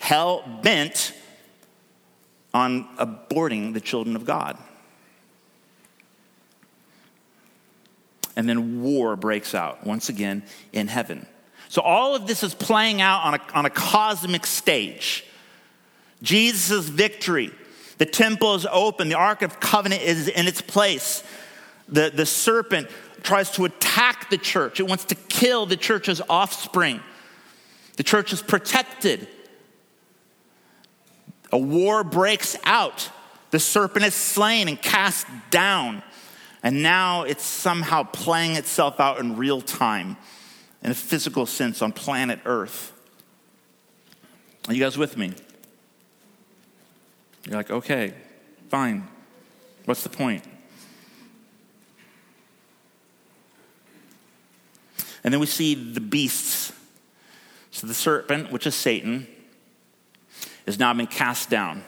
hell 0.00 0.42
bent 0.62 1.12
on 2.54 2.88
aborting 2.96 3.74
the 3.74 3.80
children 3.80 4.16
of 4.16 4.24
God. 4.24 4.56
And 8.36 8.48
then 8.48 8.82
war 8.82 9.16
breaks 9.16 9.54
out 9.54 9.84
once 9.84 10.08
again 10.08 10.44
in 10.72 10.86
heaven. 10.86 11.26
So 11.68 11.82
all 11.82 12.14
of 12.14 12.26
this 12.26 12.42
is 12.42 12.54
playing 12.54 13.00
out 13.00 13.24
on 13.24 13.34
a, 13.34 13.40
on 13.52 13.66
a 13.66 13.70
cosmic 13.70 14.46
stage. 14.46 15.24
Jesus' 16.22 16.88
victory. 16.88 17.50
The 17.98 18.06
temple 18.06 18.54
is 18.54 18.66
open. 18.70 19.08
The 19.08 19.16
Ark 19.16 19.42
of 19.42 19.60
Covenant 19.60 20.02
is 20.02 20.28
in 20.28 20.46
its 20.46 20.60
place. 20.60 21.22
The, 21.88 22.12
the 22.14 22.26
serpent 22.26 22.88
tries 23.22 23.50
to 23.52 23.64
attack 23.64 24.30
the 24.30 24.38
church, 24.38 24.78
it 24.80 24.84
wants 24.84 25.04
to 25.06 25.14
kill 25.14 25.66
the 25.66 25.76
church's 25.76 26.22
offspring. 26.28 27.00
The 27.96 28.04
church 28.04 28.32
is 28.32 28.40
protected. 28.40 29.26
A 31.50 31.58
war 31.58 32.04
breaks 32.04 32.56
out. 32.64 33.10
The 33.50 33.58
serpent 33.58 34.04
is 34.04 34.14
slain 34.14 34.68
and 34.68 34.80
cast 34.80 35.26
down. 35.50 36.02
And 36.62 36.82
now 36.82 37.22
it's 37.22 37.44
somehow 37.44 38.02
playing 38.02 38.56
itself 38.56 39.00
out 39.00 39.20
in 39.20 39.36
real 39.36 39.60
time, 39.60 40.16
in 40.82 40.90
a 40.90 40.94
physical 40.94 41.46
sense, 41.46 41.80
on 41.80 41.92
planet 41.92 42.40
Earth. 42.44 42.92
Are 44.66 44.74
you 44.74 44.82
guys 44.82 44.98
with 44.98 45.16
me? 45.16 45.32
You're 47.44 47.56
like, 47.56 47.70
okay, 47.70 48.12
fine. 48.68 49.08
What's 49.86 50.02
the 50.02 50.10
point? 50.10 50.44
And 55.24 55.32
then 55.32 55.40
we 55.40 55.46
see 55.46 55.74
the 55.74 56.00
beasts. 56.00 56.72
So 57.70 57.86
the 57.86 57.94
serpent, 57.94 58.50
which 58.50 58.66
is 58.66 58.74
Satan, 58.74 59.26
has 60.68 60.78
now 60.78 60.92
been 60.92 61.06
cast 61.06 61.48
down. 61.48 61.82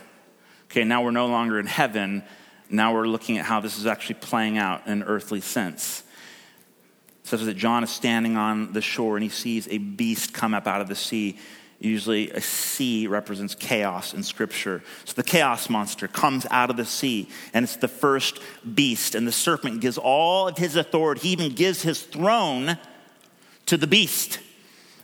Okay, 0.70 0.84
now 0.84 1.04
we're 1.04 1.10
no 1.10 1.26
longer 1.26 1.60
in 1.60 1.66
heaven. 1.66 2.24
Now 2.70 2.94
we're 2.94 3.06
looking 3.06 3.36
at 3.36 3.44
how 3.44 3.60
this 3.60 3.78
is 3.78 3.84
actually 3.84 4.14
playing 4.16 4.56
out 4.56 4.86
in 4.86 4.92
an 4.92 5.02
earthly 5.02 5.42
sense. 5.42 6.02
Says 7.24 7.44
that 7.44 7.58
John 7.58 7.84
is 7.84 7.90
standing 7.90 8.38
on 8.38 8.72
the 8.72 8.80
shore 8.80 9.18
and 9.18 9.22
he 9.22 9.28
sees 9.28 9.68
a 9.68 9.76
beast 9.76 10.32
come 10.32 10.54
up 10.54 10.66
out 10.66 10.80
of 10.80 10.88
the 10.88 10.94
sea. 10.94 11.38
Usually, 11.78 12.30
a 12.30 12.40
sea 12.40 13.06
represents 13.06 13.54
chaos 13.54 14.14
in 14.14 14.22
Scripture. 14.22 14.82
So, 15.04 15.12
the 15.12 15.24
chaos 15.24 15.68
monster 15.68 16.08
comes 16.08 16.46
out 16.50 16.70
of 16.70 16.76
the 16.78 16.84
sea, 16.86 17.28
and 17.52 17.64
it's 17.64 17.76
the 17.76 17.88
first 17.88 18.38
beast. 18.74 19.14
And 19.14 19.26
the 19.26 19.32
serpent 19.32 19.80
gives 19.80 19.98
all 19.98 20.48
of 20.48 20.56
his 20.56 20.76
authority. 20.76 21.20
He 21.20 21.32
even 21.32 21.54
gives 21.54 21.82
his 21.82 22.02
throne 22.02 22.78
to 23.66 23.76
the 23.76 23.86
beast. 23.86 24.40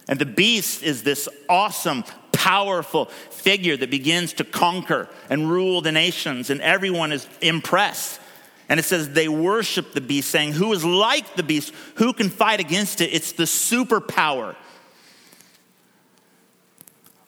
And 0.08 0.18
the 0.18 0.26
beast 0.26 0.82
is 0.82 1.02
this 1.02 1.28
awesome, 1.48 2.04
powerful 2.46 3.06
figure 3.06 3.76
that 3.76 3.90
begins 3.90 4.34
to 4.34 4.44
conquer 4.44 5.08
and 5.28 5.50
rule 5.50 5.80
the 5.80 5.90
nations, 5.90 6.48
and 6.48 6.60
everyone 6.60 7.10
is 7.10 7.26
impressed. 7.40 8.20
And 8.68 8.78
it 8.78 8.84
says 8.84 9.10
they 9.10 9.26
worship 9.26 9.94
the 9.94 10.00
beast, 10.00 10.30
saying, 10.30 10.52
Who 10.52 10.72
is 10.72 10.84
like 10.84 11.34
the 11.34 11.42
beast? 11.42 11.74
Who 11.96 12.12
can 12.12 12.30
fight 12.30 12.60
against 12.60 13.00
it? 13.00 13.06
It's 13.12 13.32
the 13.32 13.44
superpower. 13.44 14.54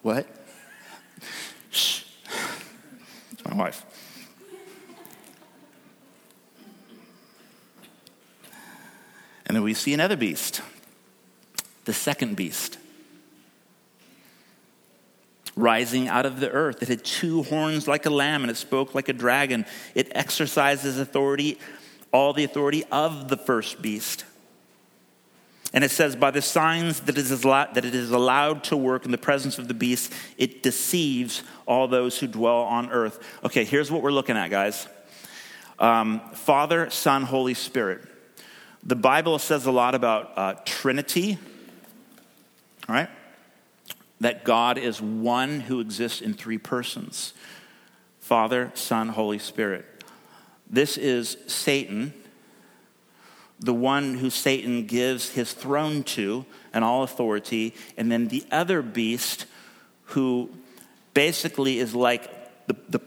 What? 0.03 0.29
Shh. 1.73 2.05
It's 3.33 3.45
my 3.45 3.57
wife. 3.57 3.85
And 9.47 9.57
then 9.57 9.65
we 9.65 9.75
see 9.75 9.93
another 9.95 10.17
beast, 10.17 10.63
the 11.87 11.93
second 11.93 12.37
beast 12.37 12.79
rising 15.59 16.09
out 16.09 16.27
of 16.27 16.41
the 16.41 16.51
earth. 16.51 16.83
It 16.83 16.89
had 16.89 17.05
two 17.05 17.43
horns 17.45 17.89
like 17.89 18.07
a 18.07 18.11
lamb 18.11 18.43
and 18.43 18.51
it 18.51 18.57
spoke 18.57 18.95
like 18.95 19.09
a 19.09 19.13
dragon. 19.13 19.67
It 19.95 20.13
exercises 20.15 20.99
authority, 20.99 21.59
all 22.13 22.33
the 22.33 22.45
authority 22.45 22.85
of 22.91 23.29
the 23.29 23.37
first 23.37 23.83
beast. 23.83 24.25
And 25.75 25.85
it 25.85 25.91
says, 25.91 26.17
by 26.17 26.31
the 26.31 26.41
signs 26.41 27.01
that 27.01 27.19
it, 27.19 27.95
is 27.95 28.11
allowed, 28.11 28.65
to 28.65 28.77
work 28.77 29.05
in 29.05 29.11
the 29.11 29.19
presence 29.19 29.59
of 29.59 29.69
the 29.69 29.75
beast, 29.75 30.13
it 30.39 30.63
deceives 30.63 31.43
all 31.67 31.89
those 31.89 32.19
who 32.19 32.27
dwell 32.27 32.63
on 32.63 32.91
earth. 32.91 33.23
Okay, 33.45 33.65
here's 33.65 33.91
what 33.91 34.03
we're 34.03 34.13
looking 34.13 34.37
at, 34.37 34.49
guys 34.49 34.89
um, 35.79 36.21
Father, 36.33 36.91
Son, 36.91 37.23
Holy 37.23 37.55
Spirit. 37.55 38.03
The 38.83 38.97
Bible 38.97 39.39
says 39.39 39.67
a 39.67 39.73
lot 39.73 39.95
about 39.95 40.33
uh, 40.37 40.55
Trinity, 40.65 41.39
all 42.89 42.95
right? 42.95 43.11
That 44.21 44.45
God 44.45 44.79
is 44.79 45.01
one 45.01 45.61
who 45.61 45.81
exists 45.81 46.21
in 46.21 46.35
three 46.35 46.59
persons 46.59 47.35
Father, 48.21 48.71
Son, 48.75 49.09
Holy 49.09 49.39
Spirit. 49.39 49.87
This 50.69 50.99
is 50.99 51.39
Satan, 51.47 52.13
the 53.59 53.73
one 53.73 54.15
who 54.15 54.29
Satan 54.29 54.85
gives 54.87 55.31
his 55.31 55.55
throne 55.55 56.03
to 56.03 56.45
and 56.75 56.85
all 56.85 57.03
authority, 57.03 57.75
and 57.97 58.13
then 58.13 58.29
the 58.29 58.45
other 58.51 58.83
beast 58.83 59.47
who 60.05 60.51
basically 61.15 61.79
is 61.79 61.95
like 61.95 62.31
the, 62.67 62.77
the 62.91 63.01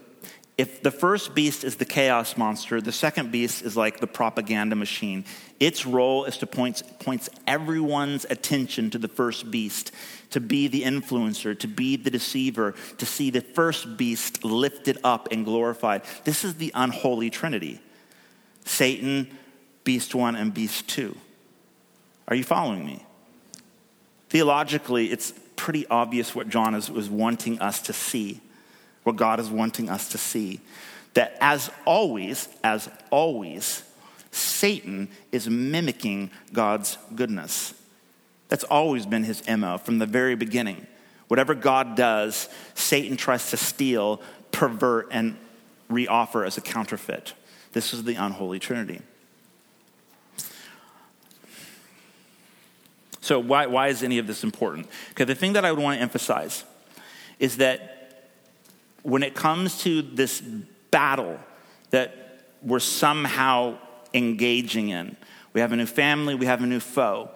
if 0.58 0.82
the 0.82 0.90
first 0.90 1.34
beast 1.34 1.64
is 1.64 1.76
the 1.76 1.84
chaos 1.84 2.36
monster, 2.36 2.80
the 2.80 2.92
second 2.92 3.32
beast 3.32 3.62
is 3.62 3.76
like 3.76 4.00
the 4.00 4.06
propaganda 4.06 4.76
machine. 4.76 5.24
Its 5.58 5.86
role 5.86 6.24
is 6.24 6.36
to 6.38 6.46
point 6.46 6.82
points 6.98 7.30
everyone's 7.46 8.26
attention 8.28 8.90
to 8.90 8.98
the 8.98 9.08
first 9.08 9.50
beast, 9.50 9.92
to 10.30 10.40
be 10.40 10.68
the 10.68 10.82
influencer, 10.82 11.58
to 11.58 11.66
be 11.66 11.96
the 11.96 12.10
deceiver, 12.10 12.74
to 12.98 13.06
see 13.06 13.30
the 13.30 13.40
first 13.40 13.96
beast 13.96 14.44
lifted 14.44 14.98
up 15.02 15.28
and 15.32 15.44
glorified. 15.44 16.02
This 16.24 16.44
is 16.44 16.56
the 16.56 16.70
unholy 16.74 17.30
trinity 17.30 17.80
Satan, 18.64 19.28
beast 19.84 20.14
one, 20.14 20.36
and 20.36 20.52
beast 20.52 20.86
two. 20.86 21.16
Are 22.28 22.36
you 22.36 22.44
following 22.44 22.86
me? 22.86 23.04
Theologically, 24.28 25.10
it's 25.10 25.32
pretty 25.56 25.86
obvious 25.88 26.34
what 26.34 26.48
John 26.48 26.74
is, 26.74 26.90
was 26.90 27.10
wanting 27.10 27.60
us 27.60 27.82
to 27.82 27.92
see, 27.92 28.40
what 29.02 29.16
God 29.16 29.40
is 29.40 29.50
wanting 29.50 29.88
us 29.88 30.08
to 30.10 30.18
see. 30.18 30.60
That 31.14 31.36
as 31.40 31.70
always, 31.84 32.48
as 32.64 32.88
always, 33.10 33.82
Satan 34.30 35.08
is 35.30 35.48
mimicking 35.48 36.30
God's 36.52 36.96
goodness. 37.14 37.74
That's 38.48 38.64
always 38.64 39.06
been 39.06 39.24
his 39.24 39.42
MO 39.48 39.78
from 39.78 39.98
the 39.98 40.06
very 40.06 40.34
beginning. 40.34 40.86
Whatever 41.28 41.54
God 41.54 41.96
does, 41.96 42.48
Satan 42.74 43.16
tries 43.16 43.50
to 43.50 43.56
steal, 43.56 44.20
pervert, 44.50 45.08
and 45.10 45.36
reoffer 45.90 46.46
as 46.46 46.56
a 46.56 46.60
counterfeit. 46.60 47.34
This 47.72 47.94
is 47.94 48.04
the 48.04 48.14
unholy 48.14 48.58
trinity. 48.58 49.00
So, 53.22 53.38
why, 53.38 53.66
why 53.66 53.88
is 53.88 54.02
any 54.02 54.18
of 54.18 54.26
this 54.26 54.42
important? 54.42 54.88
Because 55.10 55.26
the 55.26 55.34
thing 55.34 55.52
that 55.52 55.64
I 55.64 55.72
would 55.72 55.80
want 55.80 55.96
to 55.96 56.02
emphasize 56.02 56.64
is 57.38 57.58
that 57.58 57.91
when 59.02 59.22
it 59.22 59.34
comes 59.34 59.82
to 59.82 60.02
this 60.02 60.40
battle 60.90 61.38
that 61.90 62.44
we're 62.62 62.78
somehow 62.78 63.78
engaging 64.14 64.90
in, 64.90 65.16
we 65.52 65.60
have 65.60 65.72
a 65.72 65.76
new 65.76 65.86
family, 65.86 66.34
we 66.34 66.46
have 66.46 66.62
a 66.62 66.66
new 66.66 66.80
foe. 66.80 67.30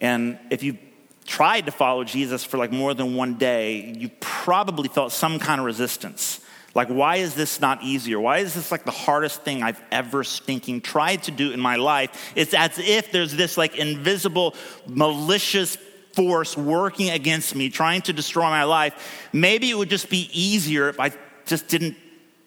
And 0.00 0.38
if 0.50 0.62
you've 0.62 0.78
tried 1.26 1.66
to 1.66 1.72
follow 1.72 2.04
Jesus 2.04 2.44
for 2.44 2.56
like 2.56 2.72
more 2.72 2.94
than 2.94 3.14
one 3.14 3.34
day, 3.34 3.94
you 3.96 4.10
probably 4.20 4.88
felt 4.88 5.12
some 5.12 5.38
kind 5.38 5.60
of 5.60 5.66
resistance. 5.66 6.40
Like, 6.74 6.88
why 6.88 7.16
is 7.16 7.34
this 7.34 7.60
not 7.60 7.82
easier? 7.82 8.20
Why 8.20 8.38
is 8.38 8.54
this 8.54 8.70
like 8.70 8.84
the 8.84 8.92
hardest 8.92 9.42
thing 9.42 9.62
I've 9.62 9.82
ever 9.90 10.22
stinking 10.22 10.82
tried 10.82 11.24
to 11.24 11.32
do 11.32 11.52
in 11.52 11.60
my 11.60 11.76
life? 11.76 12.32
It's 12.36 12.54
as 12.54 12.78
if 12.78 13.10
there's 13.10 13.34
this 13.34 13.56
like 13.56 13.76
invisible, 13.76 14.54
malicious 14.86 15.76
force 16.14 16.56
working 16.56 17.10
against 17.10 17.54
me, 17.54 17.70
trying 17.70 18.02
to 18.02 18.12
destroy 18.12 18.44
my 18.44 18.64
life. 18.64 19.28
Maybe 19.32 19.70
it 19.70 19.76
would 19.76 19.90
just 19.90 20.10
be 20.10 20.28
easier 20.32 20.88
if 20.88 20.98
I 21.00 21.12
just 21.46 21.68
didn't 21.68 21.96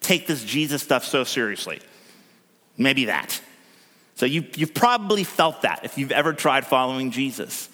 take 0.01 0.27
this 0.27 0.43
Jesus 0.43 0.81
stuff 0.83 1.05
so 1.05 1.23
seriously. 1.23 1.79
Maybe 2.77 3.05
that. 3.05 3.39
So 4.15 4.25
you, 4.25 4.45
you've 4.55 4.73
probably 4.73 5.23
felt 5.23 5.63
that 5.63 5.81
if 5.83 5.97
you've 5.97 6.11
ever 6.11 6.33
tried 6.33 6.65
following 6.65 7.11
Jesus. 7.11 7.69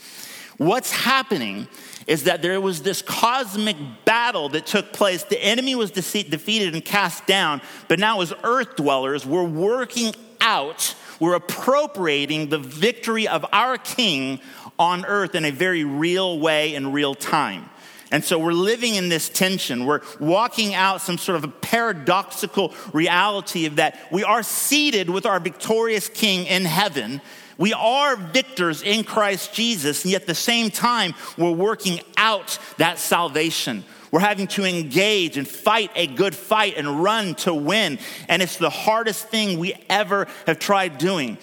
What's 0.57 0.91
happening 0.91 1.67
is 2.05 2.25
that 2.25 2.41
there 2.41 2.59
was 2.59 2.81
this 2.81 3.01
cosmic 3.01 3.77
battle 4.03 4.49
that 4.49 4.65
took 4.65 4.91
place. 4.91 5.23
The 5.23 5.41
enemy 5.41 5.75
was 5.75 5.91
defeated 5.91 6.73
and 6.73 6.83
cast 6.83 7.25
down, 7.27 7.61
but 7.87 7.99
now 7.99 8.21
as 8.21 8.33
earth 8.43 8.75
dwellers, 8.75 9.25
we're 9.25 9.43
working 9.43 10.13
out, 10.41 10.95
we're 11.19 11.35
appropriating 11.35 12.49
the 12.49 12.57
victory 12.57 13.27
of 13.27 13.45
our 13.53 13.77
king 13.77 14.41
on 14.79 15.05
earth 15.05 15.35
in 15.35 15.45
a 15.45 15.51
very 15.51 15.83
real 15.83 16.39
way 16.39 16.73
in 16.73 16.91
real 16.91 17.13
time. 17.13 17.69
And 18.11 18.23
so 18.23 18.39
we're 18.39 18.53
living 18.53 18.95
in 18.95 19.09
this 19.09 19.29
tension. 19.29 19.85
We're 19.85 20.01
walking 20.19 20.73
out 20.73 21.01
some 21.01 21.19
sort 21.19 21.35
of 21.35 21.43
a 21.43 21.49
paradoxical 21.49 22.73
reality 22.91 23.67
of 23.67 23.75
that 23.75 23.99
we 24.11 24.23
are 24.23 24.41
seated 24.41 25.09
with 25.09 25.27
our 25.27 25.39
victorious 25.39 26.09
king 26.09 26.47
in 26.47 26.65
heaven. 26.65 27.21
We 27.59 27.73
are 27.73 28.15
victors 28.15 28.81
in 28.81 29.03
Christ 29.03 29.53
Jesus, 29.53 30.05
and 30.05 30.11
yet 30.11 30.21
at 30.21 30.27
the 30.27 30.33
same 30.33 30.71
time, 30.71 31.13
we're 31.37 31.51
working 31.51 31.99
out 32.17 32.57
that 32.77 32.97
salvation. 32.97 33.83
We're 34.11 34.21
having 34.21 34.47
to 34.47 34.63
engage 34.63 35.37
and 35.37 35.47
fight 35.47 35.91
a 35.95 36.07
good 36.07 36.33
fight 36.33 36.77
and 36.77 37.03
run 37.03 37.35
to 37.35 37.53
win. 37.53 37.99
And 38.27 38.41
it's 38.41 38.57
the 38.57 38.69
hardest 38.71 39.27
thing 39.27 39.59
we 39.59 39.75
ever 39.89 40.27
have 40.47 40.57
tried 40.57 40.97
doing. 40.97 41.37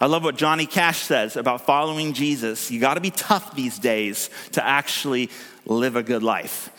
I 0.00 0.06
love 0.06 0.24
what 0.24 0.36
Johnny 0.36 0.64
Cash 0.64 1.00
says 1.00 1.36
about 1.36 1.66
following 1.66 2.14
Jesus. 2.14 2.70
You 2.70 2.80
got 2.80 2.94
to 2.94 3.02
be 3.02 3.10
tough 3.10 3.54
these 3.54 3.78
days 3.78 4.30
to 4.52 4.64
actually 4.64 5.28
live 5.66 5.94
a 5.94 6.02
good 6.02 6.22
life. 6.22 6.70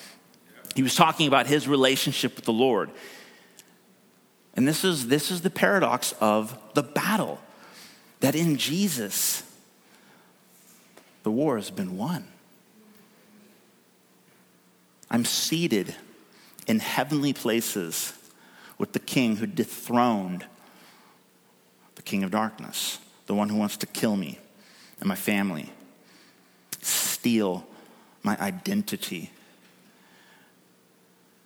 He 0.74 0.82
was 0.82 0.96
talking 0.96 1.28
about 1.28 1.46
his 1.46 1.68
relationship 1.68 2.36
with 2.36 2.46
the 2.46 2.54
Lord. 2.54 2.90
And 4.56 4.68
this 4.68 4.84
is, 4.84 5.08
this 5.08 5.30
is 5.30 5.42
the 5.42 5.52
paradox 5.52 6.14
of 6.20 6.58
the 6.74 6.82
battle 6.82 7.40
that 8.22 8.34
in 8.34 8.58
Jesus, 8.58 9.44
the 11.22 11.32
war 11.32 11.58
has 11.58 11.70
been 11.70 11.98
won. 11.98 12.26
I'm 15.12 15.26
seated 15.26 15.94
in 16.66 16.80
heavenly 16.80 17.34
places 17.34 18.14
with 18.80 18.94
the 18.94 19.00
king 19.00 19.36
who 19.36 19.46
dethroned 19.46 20.46
the 21.96 22.02
king 22.02 22.24
of 22.24 22.32
darkness 22.32 22.98
the 23.32 23.36
one 23.36 23.48
who 23.48 23.56
wants 23.56 23.78
to 23.78 23.86
kill 23.86 24.18
me 24.18 24.38
and 25.00 25.08
my 25.08 25.16
family, 25.16 25.72
steal 26.82 27.66
my 28.24 28.38
identity, 28.42 29.32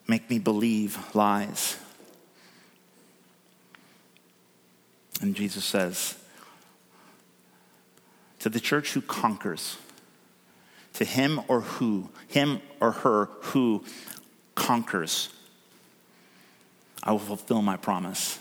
make 0.07 0.27
me 0.27 0.39
believe 0.39 0.97
lies. 1.13 1.77
And 5.21 5.35
Jesus 5.35 5.63
says, 5.63 6.15
to 8.39 8.49
the 8.49 8.59
church 8.59 8.93
who 8.93 9.01
conquers, 9.01 9.77
to 10.93 11.05
him 11.05 11.39
or 11.47 11.61
who, 11.61 12.09
him 12.27 12.61
or 12.79 12.93
her 12.93 13.29
who 13.41 13.83
conquers, 14.55 15.29
I 17.03 17.11
will 17.11 17.19
fulfill 17.19 17.61
my 17.61 17.77
promise. 17.77 18.39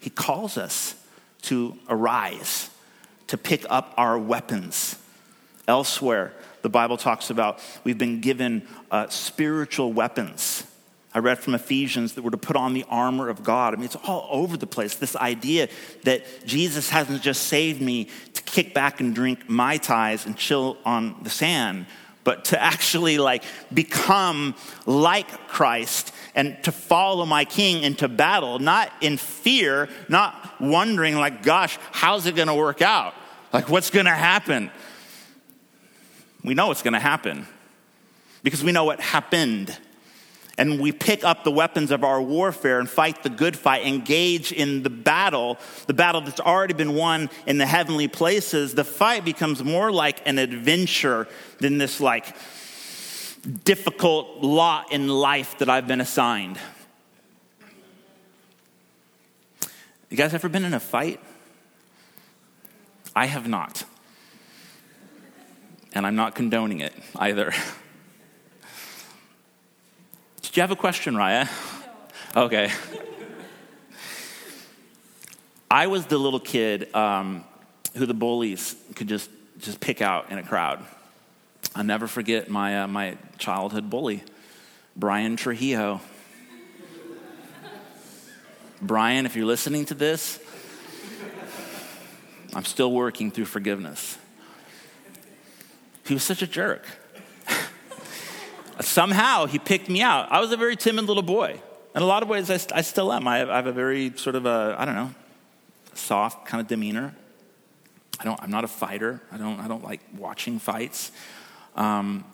He 0.00 0.08
calls 0.08 0.56
us 0.56 0.94
to 1.44 1.76
arise, 1.88 2.70
to 3.28 3.38
pick 3.38 3.64
up 3.68 3.94
our 3.96 4.18
weapons. 4.18 4.96
Elsewhere, 5.66 6.32
the 6.62 6.68
Bible 6.68 6.96
talks 6.96 7.30
about 7.30 7.60
we've 7.84 7.98
been 7.98 8.20
given 8.20 8.66
uh, 8.90 9.08
spiritual 9.08 9.92
weapons. 9.92 10.64
I 11.12 11.18
read 11.18 11.38
from 11.38 11.54
Ephesians 11.54 12.14
that 12.14 12.22
we're 12.22 12.30
to 12.30 12.36
put 12.36 12.56
on 12.56 12.74
the 12.74 12.84
armor 12.88 13.28
of 13.28 13.44
God. 13.44 13.72
I 13.72 13.76
mean, 13.76 13.84
it's 13.84 13.96
all 13.96 14.26
over 14.30 14.56
the 14.56 14.66
place. 14.66 14.96
This 14.96 15.14
idea 15.14 15.68
that 16.02 16.24
Jesus 16.44 16.90
hasn't 16.90 17.22
just 17.22 17.42
saved 17.42 17.80
me 17.80 18.08
to 18.32 18.42
kick 18.42 18.74
back 18.74 19.00
and 19.00 19.14
drink 19.14 19.48
Mai 19.48 19.76
Tais 19.76 20.26
and 20.26 20.36
chill 20.36 20.76
on 20.84 21.14
the 21.22 21.30
sand, 21.30 21.86
but 22.24 22.46
to 22.46 22.60
actually 22.62 23.18
like 23.18 23.44
become 23.72 24.54
like 24.86 25.28
Christ 25.48 26.13
and 26.34 26.62
to 26.64 26.72
follow 26.72 27.24
my 27.24 27.44
king 27.44 27.82
into 27.82 28.08
battle, 28.08 28.58
not 28.58 28.92
in 29.00 29.16
fear, 29.16 29.88
not 30.08 30.60
wondering, 30.60 31.14
like, 31.14 31.42
gosh, 31.42 31.78
how's 31.92 32.26
it 32.26 32.34
gonna 32.34 32.54
work 32.54 32.82
out? 32.82 33.14
Like, 33.52 33.68
what's 33.68 33.90
gonna 33.90 34.14
happen? 34.14 34.70
We 36.42 36.54
know 36.54 36.70
it's 36.70 36.82
gonna 36.82 37.00
happen 37.00 37.46
because 38.42 38.62
we 38.62 38.72
know 38.72 38.84
what 38.84 39.00
happened. 39.00 39.76
And 40.56 40.80
we 40.80 40.92
pick 40.92 41.24
up 41.24 41.42
the 41.42 41.50
weapons 41.50 41.90
of 41.90 42.04
our 42.04 42.22
warfare 42.22 42.78
and 42.78 42.88
fight 42.88 43.24
the 43.24 43.28
good 43.28 43.56
fight, 43.56 43.84
engage 43.86 44.52
in 44.52 44.84
the 44.84 44.90
battle, 44.90 45.58
the 45.88 45.94
battle 45.94 46.20
that's 46.20 46.38
already 46.38 46.74
been 46.74 46.94
won 46.94 47.28
in 47.44 47.58
the 47.58 47.66
heavenly 47.66 48.06
places. 48.06 48.74
The 48.74 48.84
fight 48.84 49.24
becomes 49.24 49.64
more 49.64 49.90
like 49.90 50.20
an 50.26 50.38
adventure 50.38 51.26
than 51.58 51.78
this, 51.78 52.00
like, 52.00 52.36
difficult 53.44 54.42
lot 54.42 54.92
in 54.92 55.08
life 55.08 55.58
that 55.58 55.68
I've 55.68 55.86
been 55.86 56.00
assigned. 56.00 56.58
You 60.10 60.16
guys 60.16 60.32
ever 60.32 60.48
been 60.48 60.64
in 60.64 60.74
a 60.74 60.80
fight? 60.80 61.20
I 63.16 63.26
have 63.26 63.46
not. 63.48 63.84
And 65.92 66.06
I'm 66.06 66.16
not 66.16 66.34
condoning 66.34 66.80
it 66.80 66.92
either. 67.16 67.52
Did 70.42 70.56
you 70.56 70.60
have 70.62 70.70
a 70.70 70.76
question, 70.76 71.14
Raya? 71.14 71.48
Okay. 72.36 72.70
I 75.70 75.88
was 75.88 76.06
the 76.06 76.18
little 76.18 76.40
kid 76.40 76.94
um, 76.94 77.44
who 77.96 78.06
the 78.06 78.14
bullies 78.14 78.76
could 78.94 79.08
just, 79.08 79.28
just 79.58 79.80
pick 79.80 80.00
out 80.00 80.30
in 80.30 80.38
a 80.38 80.42
crowd. 80.42 80.84
I'll 81.76 81.84
never 81.84 82.06
forget 82.06 82.48
my, 82.48 82.82
uh, 82.82 82.86
my 82.86 83.18
childhood 83.36 83.90
bully, 83.90 84.22
Brian 84.94 85.36
Trujillo. 85.36 86.00
Brian, 88.80 89.26
if 89.26 89.34
you're 89.34 89.46
listening 89.46 89.84
to 89.86 89.94
this, 89.94 90.38
I'm 92.54 92.64
still 92.64 92.92
working 92.92 93.32
through 93.32 93.46
forgiveness. 93.46 94.18
He 96.06 96.14
was 96.14 96.22
such 96.22 96.42
a 96.42 96.46
jerk. 96.46 96.86
Somehow 98.80 99.46
he 99.46 99.58
picked 99.58 99.88
me 99.88 100.02
out. 100.02 100.30
I 100.30 100.40
was 100.40 100.52
a 100.52 100.56
very 100.56 100.76
timid 100.76 101.06
little 101.06 101.22
boy. 101.22 101.60
In 101.96 102.02
a 102.02 102.06
lot 102.06 102.22
of 102.22 102.28
ways, 102.28 102.50
I, 102.50 102.76
I 102.76 102.82
still 102.82 103.12
am. 103.12 103.26
I 103.26 103.38
have, 103.38 103.50
I 103.50 103.56
have, 103.56 103.66
a 103.66 103.72
very 103.72 104.12
sort 104.16 104.36
of 104.36 104.46
a, 104.46 104.76
I 104.78 104.84
don't 104.84 104.94
know, 104.94 105.12
soft 105.94 106.46
kind 106.46 106.60
of 106.60 106.68
demeanor. 106.68 107.14
I 108.20 108.24
don't, 108.24 108.40
I'm 108.40 108.50
not 108.50 108.62
a 108.62 108.68
fighter. 108.68 109.20
I 109.32 109.38
don't, 109.38 109.58
I 109.58 109.66
don't 109.66 109.82
like 109.82 110.00
watching 110.16 110.58
fights. 110.60 111.10
Um, 111.76 112.24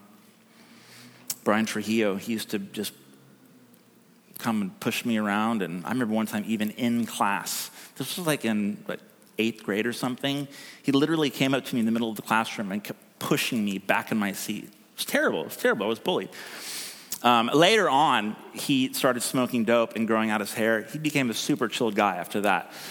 Brian 1.45 1.67
Trujillo, 1.67 2.17
he 2.17 2.33
used 2.33 2.51
to 2.51 2.59
just 2.59 2.93
come 4.39 4.63
and 4.63 4.81
push 4.81 5.05
me 5.05 5.19
around. 5.19 5.63
And 5.63 5.85
I 5.85 5.91
remember 5.91 6.15
one 6.15 6.27
time, 6.27 6.45
even 6.47 6.71
in 6.71 7.07
class, 7.07 7.71
this 7.97 8.17
was 8.17 8.27
like 8.27 8.45
in 8.45 8.79
what, 8.87 9.01
eighth 9.41 9.65
grade 9.65 9.87
or 9.87 9.93
something, 9.93 10.47
he 10.83 10.93
literally 10.93 11.31
came 11.31 11.55
up 11.55 11.65
to 11.65 11.75
me 11.75 11.81
in 11.81 11.87
the 11.87 11.93
middle 11.93 12.11
of 12.11 12.17
the 12.17 12.23
classroom 12.23 12.71
and 12.73 12.85
kept 12.85 13.01
pushing 13.19 13.65
me 13.65 13.79
back 13.79 14.13
in 14.13 14.19
my 14.19 14.33
seat. 14.33 14.65
It 14.65 14.71
was 14.97 15.07
terrible. 15.07 15.41
It 15.41 15.47
was 15.47 15.57
terrible. 15.57 15.87
I 15.87 15.89
was 15.89 15.99
bullied. 15.99 16.29
Um, 17.23 17.51
later 17.53 17.91
on, 17.91 18.37
he 18.53 18.93
started 18.93 19.21
smoking 19.21 19.65
dope 19.65 19.97
and 19.97 20.07
growing 20.07 20.31
out 20.31 20.41
his 20.41 20.55
hair. 20.55 20.83
He 20.83 20.99
became 20.99 21.31
a 21.31 21.35
super 21.35 21.69
chilled 21.69 21.95
guy 21.95 22.17
after 22.17 22.43
that. 22.43 22.73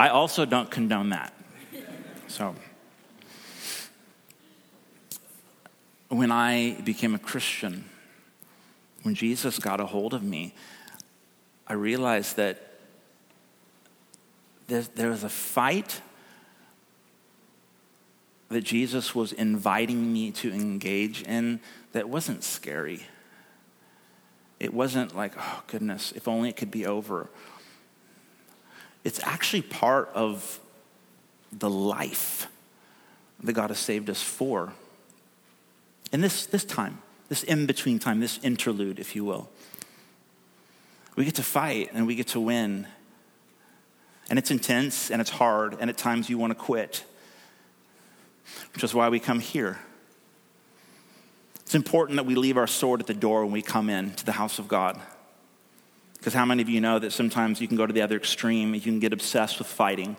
I 0.00 0.08
also 0.08 0.46
don't 0.46 0.70
condone 0.70 1.10
that. 1.10 1.34
So, 2.30 2.54
when 6.10 6.30
I 6.30 6.80
became 6.84 7.16
a 7.16 7.18
Christian, 7.18 7.86
when 9.02 9.16
Jesus 9.16 9.58
got 9.58 9.80
a 9.80 9.86
hold 9.86 10.14
of 10.14 10.22
me, 10.22 10.54
I 11.66 11.72
realized 11.72 12.36
that 12.36 12.78
there 14.68 15.10
was 15.10 15.24
a 15.24 15.28
fight 15.28 16.02
that 18.48 18.60
Jesus 18.60 19.12
was 19.12 19.32
inviting 19.32 20.12
me 20.12 20.30
to 20.30 20.52
engage 20.52 21.22
in 21.22 21.58
that 21.90 22.08
wasn't 22.08 22.44
scary. 22.44 23.02
It 24.60 24.72
wasn't 24.72 25.16
like, 25.16 25.32
oh, 25.36 25.64
goodness, 25.66 26.12
if 26.14 26.28
only 26.28 26.48
it 26.48 26.56
could 26.56 26.70
be 26.70 26.86
over. 26.86 27.28
It's 29.02 29.20
actually 29.24 29.62
part 29.62 30.10
of 30.14 30.60
the 31.52 31.70
life 31.70 32.48
that 33.42 33.52
God 33.52 33.70
has 33.70 33.78
saved 33.78 34.10
us 34.10 34.22
for. 34.22 34.72
In 36.12 36.20
this, 36.20 36.46
this 36.46 36.64
time, 36.64 36.98
this 37.28 37.42
in 37.42 37.66
between 37.66 37.98
time, 37.98 38.20
this 38.20 38.38
interlude, 38.42 38.98
if 38.98 39.16
you 39.16 39.24
will, 39.24 39.48
we 41.16 41.24
get 41.24 41.36
to 41.36 41.42
fight 41.42 41.90
and 41.92 42.06
we 42.06 42.14
get 42.14 42.28
to 42.28 42.40
win. 42.40 42.86
And 44.28 44.38
it's 44.38 44.50
intense 44.50 45.10
and 45.10 45.20
it's 45.20 45.30
hard, 45.30 45.76
and 45.80 45.90
at 45.90 45.96
times 45.96 46.30
you 46.30 46.38
want 46.38 46.52
to 46.52 46.54
quit, 46.54 47.04
which 48.74 48.84
is 48.84 48.94
why 48.94 49.08
we 49.08 49.18
come 49.18 49.40
here. 49.40 49.78
It's 51.62 51.74
important 51.74 52.16
that 52.16 52.26
we 52.26 52.34
leave 52.34 52.56
our 52.56 52.66
sword 52.66 53.00
at 53.00 53.06
the 53.06 53.14
door 53.14 53.44
when 53.44 53.52
we 53.52 53.62
come 53.62 53.88
in 53.88 54.12
to 54.14 54.26
the 54.26 54.32
house 54.32 54.58
of 54.58 54.68
God. 54.68 55.00
Because 56.18 56.34
how 56.34 56.44
many 56.44 56.62
of 56.62 56.68
you 56.68 56.80
know 56.80 56.98
that 56.98 57.12
sometimes 57.12 57.60
you 57.60 57.68
can 57.68 57.76
go 57.76 57.86
to 57.86 57.92
the 57.92 58.02
other 58.02 58.16
extreme, 58.16 58.74
you 58.74 58.80
can 58.80 59.00
get 59.00 59.12
obsessed 59.12 59.58
with 59.58 59.68
fighting. 59.68 60.16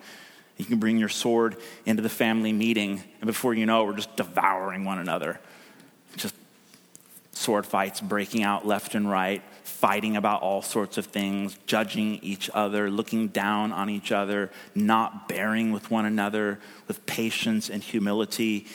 You 0.61 0.67
can 0.67 0.77
bring 0.77 0.99
your 0.99 1.09
sword 1.09 1.57
into 1.87 2.03
the 2.03 2.09
family 2.09 2.53
meeting, 2.53 3.03
and 3.19 3.25
before 3.25 3.55
you 3.55 3.65
know 3.65 3.81
it, 3.81 3.87
we're 3.87 3.95
just 3.95 4.15
devouring 4.15 4.85
one 4.85 4.99
another. 4.99 5.39
Just 6.17 6.35
sword 7.31 7.65
fights 7.65 7.99
breaking 7.99 8.43
out 8.43 8.63
left 8.63 8.93
and 8.93 9.09
right, 9.09 9.41
fighting 9.63 10.15
about 10.15 10.43
all 10.43 10.61
sorts 10.61 10.99
of 10.99 11.07
things, 11.07 11.57
judging 11.65 12.19
each 12.21 12.47
other, 12.53 12.91
looking 12.91 13.29
down 13.29 13.71
on 13.71 13.89
each 13.89 14.11
other, 14.11 14.51
not 14.75 15.27
bearing 15.27 15.71
with 15.71 15.89
one 15.89 16.05
another 16.05 16.59
with 16.87 17.03
patience 17.07 17.67
and 17.67 17.81
humility. 17.81 18.67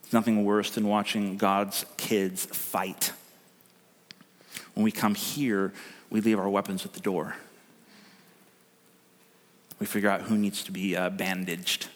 There's 0.00 0.14
nothing 0.14 0.46
worse 0.46 0.70
than 0.70 0.86
watching 0.86 1.36
God's 1.36 1.84
kids 1.98 2.46
fight. 2.46 3.12
When 4.72 4.82
we 4.82 4.92
come 4.92 5.14
here, 5.14 5.74
we 6.08 6.22
leave 6.22 6.38
our 6.38 6.48
weapons 6.48 6.86
at 6.86 6.94
the 6.94 7.00
door. 7.00 7.36
We 9.78 9.86
figure 9.86 10.08
out 10.08 10.22
who 10.22 10.38
needs 10.38 10.64
to 10.64 10.72
be 10.72 10.96
uh, 10.96 11.10
bandaged, 11.10 11.88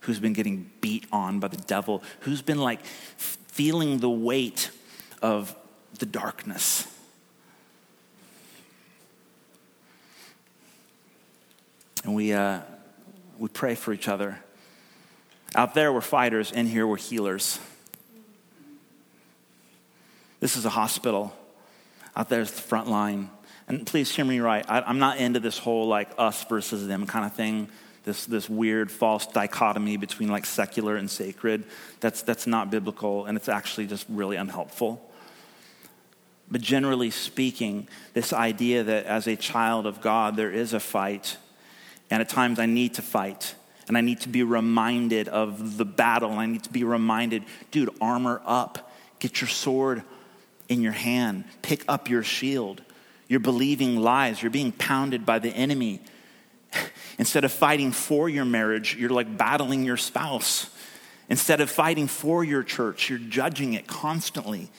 who's 0.00 0.20
been 0.20 0.32
getting 0.32 0.70
beat 0.80 1.06
on 1.12 1.38
by 1.40 1.48
the 1.48 1.56
devil, 1.56 2.02
who's 2.20 2.42
been 2.42 2.58
like 2.58 2.84
feeling 2.84 3.98
the 3.98 4.10
weight 4.10 4.70
of 5.20 5.54
the 5.98 6.06
darkness. 6.06 6.86
And 12.04 12.14
we, 12.14 12.32
uh, 12.32 12.60
we 13.38 13.48
pray 13.48 13.74
for 13.74 13.92
each 13.92 14.08
other. 14.08 14.38
Out 15.54 15.74
there, 15.74 15.92
we're 15.92 16.00
fighters. 16.00 16.52
In 16.52 16.66
here, 16.66 16.86
we're 16.86 16.96
healers. 16.96 17.58
This 20.40 20.56
is 20.56 20.64
a 20.64 20.70
hospital. 20.70 21.34
Out 22.16 22.28
there's 22.28 22.50
the 22.50 22.62
front 22.62 22.88
line. 22.88 23.30
And 23.68 23.86
please 23.86 24.14
hear 24.14 24.24
me 24.24 24.40
right. 24.40 24.64
I, 24.68 24.80
I'm 24.80 24.98
not 24.98 25.18
into 25.18 25.40
this 25.40 25.58
whole 25.58 25.86
like 25.86 26.08
us 26.16 26.42
versus 26.44 26.86
them 26.86 27.06
kind 27.06 27.26
of 27.26 27.34
thing. 27.34 27.68
This, 28.04 28.24
this 28.24 28.48
weird 28.48 28.90
false 28.90 29.26
dichotomy 29.26 29.98
between 29.98 30.30
like 30.30 30.46
secular 30.46 30.96
and 30.96 31.10
sacred. 31.10 31.64
That's, 32.00 32.22
that's 32.22 32.46
not 32.46 32.70
biblical 32.70 33.26
and 33.26 33.36
it's 33.36 33.48
actually 33.48 33.86
just 33.86 34.06
really 34.08 34.36
unhelpful. 34.36 35.04
But 36.50 36.62
generally 36.62 37.10
speaking, 37.10 37.88
this 38.14 38.32
idea 38.32 38.82
that 38.82 39.04
as 39.04 39.26
a 39.26 39.36
child 39.36 39.86
of 39.86 40.00
God, 40.00 40.36
there 40.36 40.50
is 40.50 40.72
a 40.72 40.80
fight, 40.80 41.36
and 42.10 42.22
at 42.22 42.30
times 42.30 42.58
I 42.58 42.64
need 42.64 42.94
to 42.94 43.02
fight, 43.02 43.54
and 43.86 43.98
I 43.98 44.00
need 44.00 44.20
to 44.22 44.30
be 44.30 44.42
reminded 44.42 45.28
of 45.28 45.76
the 45.76 45.84
battle, 45.84 46.32
I 46.32 46.46
need 46.46 46.64
to 46.64 46.72
be 46.72 46.84
reminded, 46.84 47.44
dude, 47.70 47.90
armor 48.00 48.40
up, 48.46 48.90
get 49.18 49.42
your 49.42 49.48
sword 49.48 50.02
in 50.70 50.80
your 50.80 50.92
hand, 50.92 51.44
pick 51.60 51.84
up 51.86 52.08
your 52.08 52.22
shield. 52.22 52.80
You're 53.28 53.40
believing 53.40 54.00
lies, 54.00 54.42
you're 54.42 54.50
being 54.50 54.72
pounded 54.72 55.24
by 55.24 55.38
the 55.38 55.50
enemy. 55.50 56.00
Instead 57.18 57.44
of 57.44 57.52
fighting 57.52 57.92
for 57.92 58.28
your 58.28 58.44
marriage, 58.44 58.96
you're 58.96 59.10
like 59.10 59.36
battling 59.36 59.84
your 59.84 59.96
spouse. 59.96 60.70
Instead 61.28 61.60
of 61.60 61.70
fighting 61.70 62.06
for 62.06 62.42
your 62.42 62.62
church, 62.62 63.10
you're 63.10 63.18
judging 63.18 63.74
it 63.74 63.86
constantly. 63.86 64.70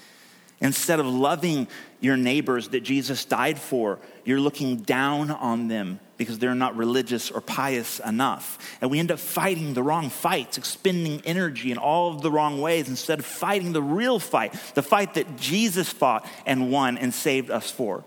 Instead 0.61 0.99
of 0.99 1.05
loving 1.05 1.67
your 2.01 2.17
neighbors 2.17 2.69
that 2.69 2.81
Jesus 2.81 3.23
died 3.23 3.59
for, 3.59 3.99
you're 4.25 4.39
looking 4.39 4.77
down 4.77 5.31
on 5.31 5.67
them 5.67 5.99
because 6.17 6.37
they're 6.37 6.55
not 6.55 6.75
religious 6.75 7.31
or 7.31 7.39
pious 7.39 7.99
enough. 7.99 8.57
And 8.81 8.91
we 8.91 8.99
end 8.99 9.11
up 9.11 9.19
fighting 9.19 9.73
the 9.73 9.83
wrong 9.83 10.09
fights, 10.09 10.57
expending 10.57 11.21
energy 11.23 11.71
in 11.71 11.77
all 11.77 12.13
of 12.13 12.21
the 12.21 12.31
wrong 12.31 12.59
ways 12.59 12.89
instead 12.89 13.19
of 13.19 13.25
fighting 13.25 13.71
the 13.71 13.81
real 13.81 14.19
fight, 14.19 14.53
the 14.73 14.83
fight 14.83 15.13
that 15.13 15.37
Jesus 15.37 15.89
fought 15.89 16.27
and 16.45 16.71
won 16.71 16.97
and 16.97 17.13
saved 17.13 17.49
us 17.49 17.71
for. 17.71 18.03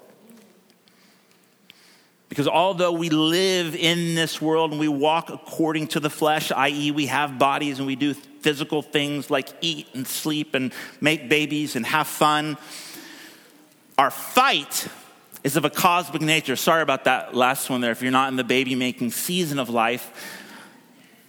Because 2.32 2.48
although 2.48 2.92
we 2.92 3.10
live 3.10 3.76
in 3.76 4.14
this 4.14 4.40
world 4.40 4.70
and 4.70 4.80
we 4.80 4.88
walk 4.88 5.28
according 5.28 5.88
to 5.88 6.00
the 6.00 6.08
flesh, 6.08 6.50
i.e., 6.50 6.90
we 6.90 7.04
have 7.04 7.38
bodies 7.38 7.76
and 7.76 7.86
we 7.86 7.94
do 7.94 8.14
physical 8.14 8.80
things 8.80 9.30
like 9.30 9.50
eat 9.60 9.86
and 9.92 10.06
sleep 10.06 10.54
and 10.54 10.72
make 10.98 11.28
babies 11.28 11.76
and 11.76 11.84
have 11.84 12.06
fun, 12.06 12.56
our 13.98 14.10
fight 14.10 14.88
is 15.44 15.56
of 15.56 15.66
a 15.66 15.68
cosmic 15.68 16.22
nature. 16.22 16.56
Sorry 16.56 16.80
about 16.80 17.04
that 17.04 17.34
last 17.34 17.68
one 17.68 17.82
there. 17.82 17.92
If 17.92 18.00
you're 18.00 18.10
not 18.10 18.30
in 18.30 18.36
the 18.36 18.44
baby 18.44 18.74
making 18.76 19.10
season 19.10 19.58
of 19.58 19.68
life, 19.68 20.10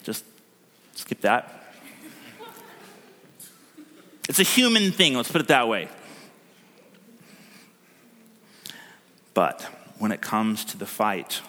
just 0.04 0.24
skip 0.96 1.20
that. 1.20 1.66
It's 4.30 4.40
a 4.40 4.44
human 4.44 4.94
thing, 4.94 5.16
let's 5.16 5.30
put 5.30 5.42
it 5.42 5.50
that 5.50 5.68
way. 5.68 5.90
But 9.34 9.70
when 10.04 10.12
it 10.12 10.20
comes 10.20 10.66
to 10.66 10.76
the 10.76 10.86
fight. 10.86 11.40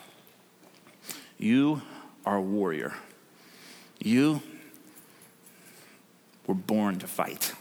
You 1.39 1.83
are 2.25 2.37
a 2.37 2.41
warrior. 2.41 2.95
You 3.99 4.43
were 6.47 6.55
born 6.55 7.01
to 7.01 7.09
fight. 7.09 7.53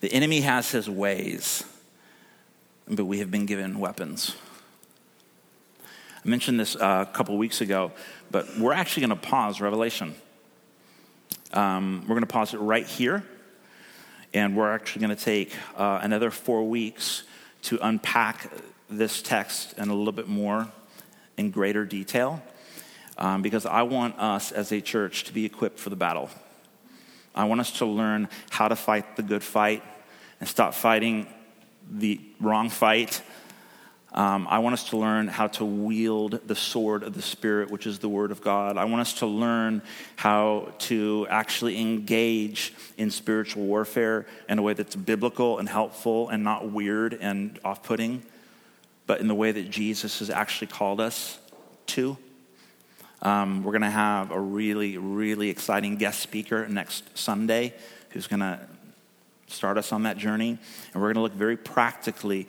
The 0.00 0.10
enemy 0.10 0.40
has 0.40 0.70
his 0.70 0.88
ways, 0.88 1.62
but 2.88 3.04
we 3.04 3.18
have 3.18 3.30
been 3.30 3.44
given 3.44 3.78
weapons. 3.78 4.34
I 6.24 6.26
mentioned 6.26 6.58
this 6.58 6.74
uh, 6.74 7.04
a 7.06 7.12
couple 7.12 7.36
weeks 7.36 7.60
ago, 7.60 7.92
but 8.30 8.46
we're 8.58 8.72
actually 8.72 9.06
going 9.06 9.20
to 9.20 9.28
pause 9.28 9.60
Revelation. 9.60 10.14
Um, 11.52 12.02
we're 12.02 12.14
going 12.14 12.20
to 12.20 12.26
pause 12.26 12.54
it 12.54 12.58
right 12.58 12.86
here, 12.86 13.24
and 14.34 14.56
we're 14.56 14.72
actually 14.72 15.06
going 15.06 15.16
to 15.16 15.24
take 15.24 15.54
uh, 15.76 16.00
another 16.02 16.30
four 16.30 16.68
weeks 16.68 17.22
to 17.62 17.78
unpack 17.80 18.50
this 18.90 19.22
text 19.22 19.78
in 19.78 19.88
a 19.88 19.94
little 19.94 20.12
bit 20.12 20.28
more 20.28 20.68
in 21.36 21.50
greater 21.50 21.84
detail, 21.84 22.42
um, 23.18 23.42
because 23.42 23.66
I 23.66 23.82
want 23.82 24.18
us 24.18 24.52
as 24.52 24.72
a 24.72 24.80
church 24.80 25.24
to 25.24 25.32
be 25.32 25.44
equipped 25.44 25.78
for 25.78 25.90
the 25.90 25.96
battle. 25.96 26.30
I 27.34 27.44
want 27.44 27.60
us 27.60 27.70
to 27.78 27.86
learn 27.86 28.28
how 28.50 28.68
to 28.68 28.76
fight 28.76 29.16
the 29.16 29.22
good 29.22 29.42
fight 29.42 29.82
and 30.40 30.48
stop 30.48 30.74
fighting 30.74 31.26
the 31.90 32.20
wrong 32.40 32.70
fight 32.70 33.22
um, 34.12 34.46
I 34.48 34.60
want 34.60 34.72
us 34.72 34.88
to 34.90 34.96
learn 34.96 35.28
how 35.28 35.48
to 35.48 35.64
wield 35.64 36.40
the 36.46 36.54
sword 36.54 37.02
of 37.02 37.14
the 37.14 37.22
Spirit, 37.22 37.70
which 37.70 37.86
is 37.86 37.98
the 37.98 38.08
Word 38.08 38.30
of 38.30 38.40
God. 38.40 38.78
I 38.78 38.84
want 38.84 39.02
us 39.02 39.14
to 39.14 39.26
learn 39.26 39.82
how 40.14 40.72
to 40.78 41.26
actually 41.28 41.80
engage 41.80 42.72
in 42.96 43.10
spiritual 43.10 43.64
warfare 43.64 44.26
in 44.48 44.58
a 44.58 44.62
way 44.62 44.72
that's 44.72 44.96
biblical 44.96 45.58
and 45.58 45.68
helpful 45.68 46.28
and 46.28 46.42
not 46.42 46.70
weird 46.70 47.14
and 47.20 47.58
off 47.64 47.82
putting, 47.82 48.22
but 49.06 49.20
in 49.20 49.28
the 49.28 49.34
way 49.34 49.52
that 49.52 49.70
Jesus 49.70 50.20
has 50.20 50.30
actually 50.30 50.68
called 50.68 51.00
us 51.00 51.38
to. 51.88 52.16
Um, 53.22 53.64
we're 53.64 53.72
going 53.72 53.82
to 53.82 53.90
have 53.90 54.30
a 54.30 54.40
really, 54.40 54.98
really 54.98 55.50
exciting 55.50 55.96
guest 55.96 56.20
speaker 56.20 56.68
next 56.68 57.18
Sunday 57.18 57.74
who's 58.10 58.26
going 58.26 58.40
to 58.40 58.60
start 59.48 59.78
us 59.78 59.92
on 59.92 60.04
that 60.04 60.16
journey. 60.16 60.58
And 60.92 61.02
we're 61.02 61.12
going 61.12 61.16
to 61.16 61.22
look 61.22 61.32
very 61.32 61.56
practically. 61.56 62.46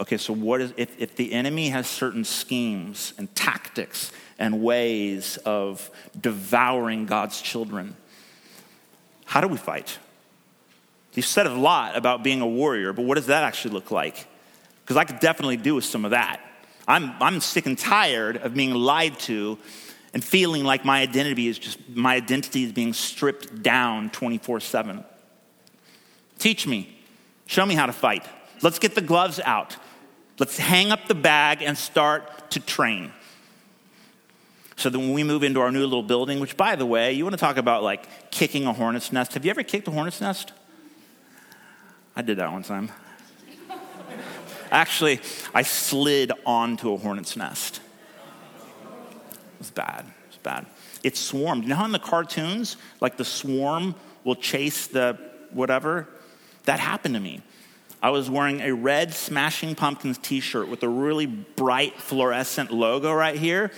Okay, 0.00 0.16
so 0.16 0.32
what 0.32 0.62
is, 0.62 0.72
if, 0.78 0.98
if 0.98 1.14
the 1.14 1.32
enemy 1.32 1.68
has 1.68 1.86
certain 1.86 2.24
schemes 2.24 3.12
and 3.18 3.32
tactics 3.34 4.10
and 4.38 4.62
ways 4.62 5.36
of 5.44 5.90
devouring 6.18 7.04
God's 7.04 7.42
children, 7.42 7.94
how 9.26 9.42
do 9.42 9.48
we 9.48 9.58
fight? 9.58 9.98
You've 11.12 11.26
said 11.26 11.46
a 11.46 11.52
lot 11.52 11.96
about 11.96 12.24
being 12.24 12.40
a 12.40 12.46
warrior, 12.46 12.94
but 12.94 13.04
what 13.04 13.16
does 13.16 13.26
that 13.26 13.44
actually 13.44 13.74
look 13.74 13.90
like? 13.90 14.26
Because 14.82 14.96
I 14.96 15.04
could 15.04 15.20
definitely 15.20 15.58
do 15.58 15.74
with 15.74 15.84
some 15.84 16.06
of 16.06 16.12
that. 16.12 16.40
I'm, 16.88 17.12
I'm 17.20 17.40
sick 17.40 17.66
and 17.66 17.78
tired 17.78 18.38
of 18.38 18.54
being 18.54 18.72
lied 18.72 19.18
to 19.20 19.58
and 20.14 20.24
feeling 20.24 20.64
like 20.64 20.84
my 20.84 21.02
identity 21.02 21.46
is 21.46 21.58
just 21.58 21.78
my 21.88 22.16
identity 22.16 22.64
is 22.64 22.72
being 22.72 22.92
stripped 22.92 23.62
down 23.62 24.10
24-7 24.10 25.04
teach 26.40 26.66
me 26.66 26.98
show 27.46 27.64
me 27.64 27.76
how 27.76 27.86
to 27.86 27.92
fight 27.92 28.24
let's 28.60 28.80
get 28.80 28.96
the 28.96 29.00
gloves 29.00 29.38
out 29.44 29.76
let's 30.40 30.58
hang 30.58 30.90
up 30.90 31.06
the 31.06 31.14
bag 31.14 31.62
and 31.62 31.78
start 31.78 32.50
to 32.50 32.58
train 32.58 33.12
so 34.74 34.90
that 34.90 34.98
when 34.98 35.12
we 35.12 35.22
move 35.22 35.44
into 35.44 35.60
our 35.60 35.70
new 35.70 35.84
little 35.84 36.02
building 36.02 36.40
which 36.40 36.56
by 36.56 36.74
the 36.74 36.86
way 36.86 37.12
you 37.12 37.22
want 37.22 37.34
to 37.34 37.40
talk 37.40 37.56
about 37.56 37.84
like 37.84 38.30
kicking 38.32 38.66
a 38.66 38.72
hornet's 38.72 39.12
nest 39.12 39.34
have 39.34 39.44
you 39.44 39.50
ever 39.50 39.62
kicked 39.62 39.86
a 39.86 39.90
hornet's 39.92 40.20
nest 40.20 40.52
i 42.16 42.22
did 42.22 42.38
that 42.38 42.50
one 42.50 42.64
time 42.64 42.90
actually 44.72 45.20
i 45.54 45.62
slid 45.62 46.32
onto 46.44 46.92
a 46.92 46.96
hornet's 46.96 47.36
nest 47.36 47.80
It 49.60 49.64
was 49.64 49.70
bad. 49.70 50.06
It 50.06 50.28
was 50.28 50.38
bad. 50.38 50.66
It 51.02 51.16
swarmed. 51.18 51.64
You 51.64 51.68
know 51.68 51.76
how 51.76 51.84
in 51.84 51.92
the 51.92 51.98
cartoons, 51.98 52.78
like 53.02 53.18
the 53.18 53.26
swarm 53.26 53.94
will 54.24 54.36
chase 54.36 54.86
the 54.86 55.18
whatever? 55.50 56.08
That 56.64 56.80
happened 56.80 57.14
to 57.14 57.20
me. 57.20 57.42
I 58.02 58.10
was 58.10 58.30
wearing 58.30 58.60
a 58.60 58.72
red 58.72 59.12
Smashing 59.12 59.74
Pumpkins 59.74 60.18
t 60.18 60.40
shirt 60.40 60.68
with 60.68 60.82
a 60.82 60.88
really 60.88 61.26
bright 61.26 61.96
fluorescent 62.00 62.70
logo 62.70 63.12
right 63.12 63.36
here. 63.36 63.70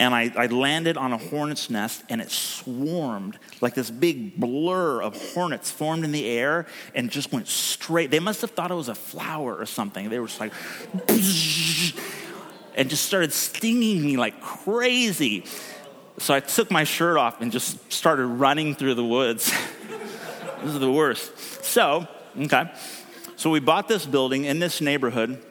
And 0.00 0.14
I, 0.14 0.32
I, 0.36 0.46
landed 0.46 0.96
on 0.96 1.12
a 1.12 1.18
hornet's 1.18 1.70
nest 1.70 2.04
and 2.08 2.20
it 2.20 2.30
swarmed 2.30 3.36
like 3.60 3.74
this 3.74 3.90
big 3.90 4.38
blur 4.38 5.02
of 5.02 5.20
hornets 5.34 5.72
formed 5.72 6.04
in 6.04 6.12
the 6.12 6.24
air 6.24 6.66
and 6.94 7.10
just 7.10 7.32
went 7.32 7.48
straight. 7.48 8.12
They 8.12 8.20
must 8.20 8.40
have 8.42 8.52
thought 8.52 8.70
it 8.70 8.74
was 8.74 8.88
a 8.88 8.94
flower 8.94 9.56
or 9.56 9.66
something. 9.66 10.08
They 10.08 10.20
were 10.20 10.28
just 10.28 10.38
like, 10.38 10.52
and 12.76 12.88
just 12.88 13.06
started 13.06 13.32
stinging 13.32 14.04
me 14.04 14.16
like 14.16 14.40
crazy. 14.40 15.44
So 16.18 16.32
I 16.32 16.40
took 16.40 16.70
my 16.70 16.84
shirt 16.84 17.16
off 17.16 17.40
and 17.40 17.50
just 17.50 17.92
started 17.92 18.26
running 18.26 18.76
through 18.76 18.94
the 18.94 19.04
woods. 19.04 19.50
this 20.62 20.74
is 20.74 20.78
the 20.78 20.92
worst. 20.92 21.64
So, 21.64 22.06
okay. 22.36 22.70
So 23.36 23.50
we 23.50 23.60
bought 23.60 23.88
this 23.88 24.04
building 24.04 24.44
in 24.44 24.58
this 24.58 24.80
neighborhood. 24.80 25.44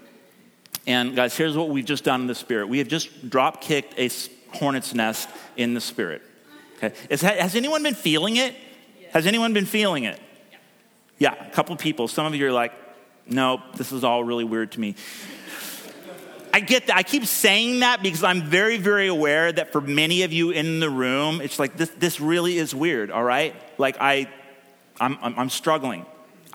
And 0.85 1.15
guys, 1.15 1.35
here's 1.35 1.57
what 1.57 1.69
we've 1.69 1.85
just 1.85 2.03
done 2.03 2.21
in 2.21 2.27
the 2.27 2.35
spirit. 2.35 2.67
We 2.67 2.79
have 2.79 2.87
just 2.87 3.29
drop 3.29 3.61
kicked 3.61 3.97
a 3.97 4.09
hornet's 4.57 4.93
nest 4.93 5.29
in 5.55 5.73
the 5.73 5.81
spirit. 5.81 6.21
Okay. 6.77 6.95
Is, 7.09 7.21
has 7.21 7.55
anyone 7.55 7.83
been 7.83 7.95
feeling 7.95 8.37
it? 8.37 8.55
Has 9.11 9.25
anyone 9.25 9.53
been 9.53 9.65
feeling 9.65 10.03
it? 10.03 10.19
Yeah, 11.17 11.33
a 11.33 11.49
couple 11.49 11.75
people. 11.75 12.07
Some 12.07 12.25
of 12.25 12.35
you 12.35 12.47
are 12.47 12.51
like, 12.51 12.73
no, 13.25 13.61
this 13.75 13.91
is 13.91 14.03
all 14.03 14.23
really 14.23 14.43
weird 14.43 14.71
to 14.73 14.79
me. 14.79 14.95
I 16.53 16.59
get 16.59 16.87
that. 16.87 16.95
I 16.95 17.03
keep 17.03 17.25
saying 17.25 17.81
that 17.81 18.01
because 18.01 18.23
I'm 18.23 18.43
very, 18.43 18.77
very 18.77 19.07
aware 19.07 19.51
that 19.51 19.71
for 19.71 19.81
many 19.81 20.23
of 20.23 20.33
you 20.33 20.51
in 20.51 20.79
the 20.79 20.89
room, 20.89 21.41
it's 21.41 21.59
like 21.59 21.77
this, 21.77 21.89
this 21.97 22.19
really 22.19 22.57
is 22.57 22.73
weird, 22.73 23.11
all 23.11 23.23
right? 23.23 23.55
Like 23.77 23.97
I, 23.99 24.27
I'm, 24.99 25.17
I'm, 25.21 25.39
I'm 25.39 25.49
struggling. 25.49 26.05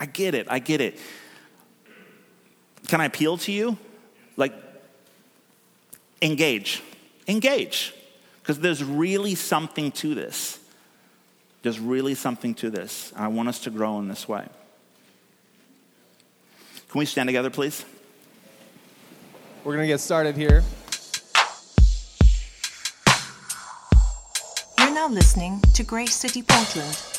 I 0.02 0.06
get 0.06 0.34
it. 0.34 0.48
I 0.50 0.58
get 0.58 0.80
it. 0.80 0.98
Can 2.88 3.00
I 3.00 3.04
appeal 3.04 3.36
to 3.36 3.52
you? 3.52 3.78
Like, 4.36 4.52
engage. 6.20 6.82
Engage. 7.28 7.94
Because 8.40 8.58
there's 8.58 8.82
really 8.82 9.36
something 9.36 9.92
to 9.92 10.16
this. 10.16 10.58
There's 11.62 11.78
really 11.78 12.16
something 12.16 12.52
to 12.54 12.68
this. 12.68 13.12
I 13.14 13.28
want 13.28 13.48
us 13.48 13.60
to 13.60 13.70
grow 13.70 14.00
in 14.00 14.08
this 14.08 14.26
way. 14.26 14.44
Can 16.88 16.98
we 16.98 17.06
stand 17.06 17.28
together, 17.28 17.50
please? 17.50 17.84
We're 19.62 19.74
going 19.74 19.84
to 19.84 19.92
get 19.92 20.00
started 20.00 20.36
here. 20.36 20.64
You're 24.80 24.94
now 24.94 25.06
listening 25.06 25.60
to 25.74 25.84
Grace 25.84 26.16
City 26.16 26.42
Portland. 26.42 27.11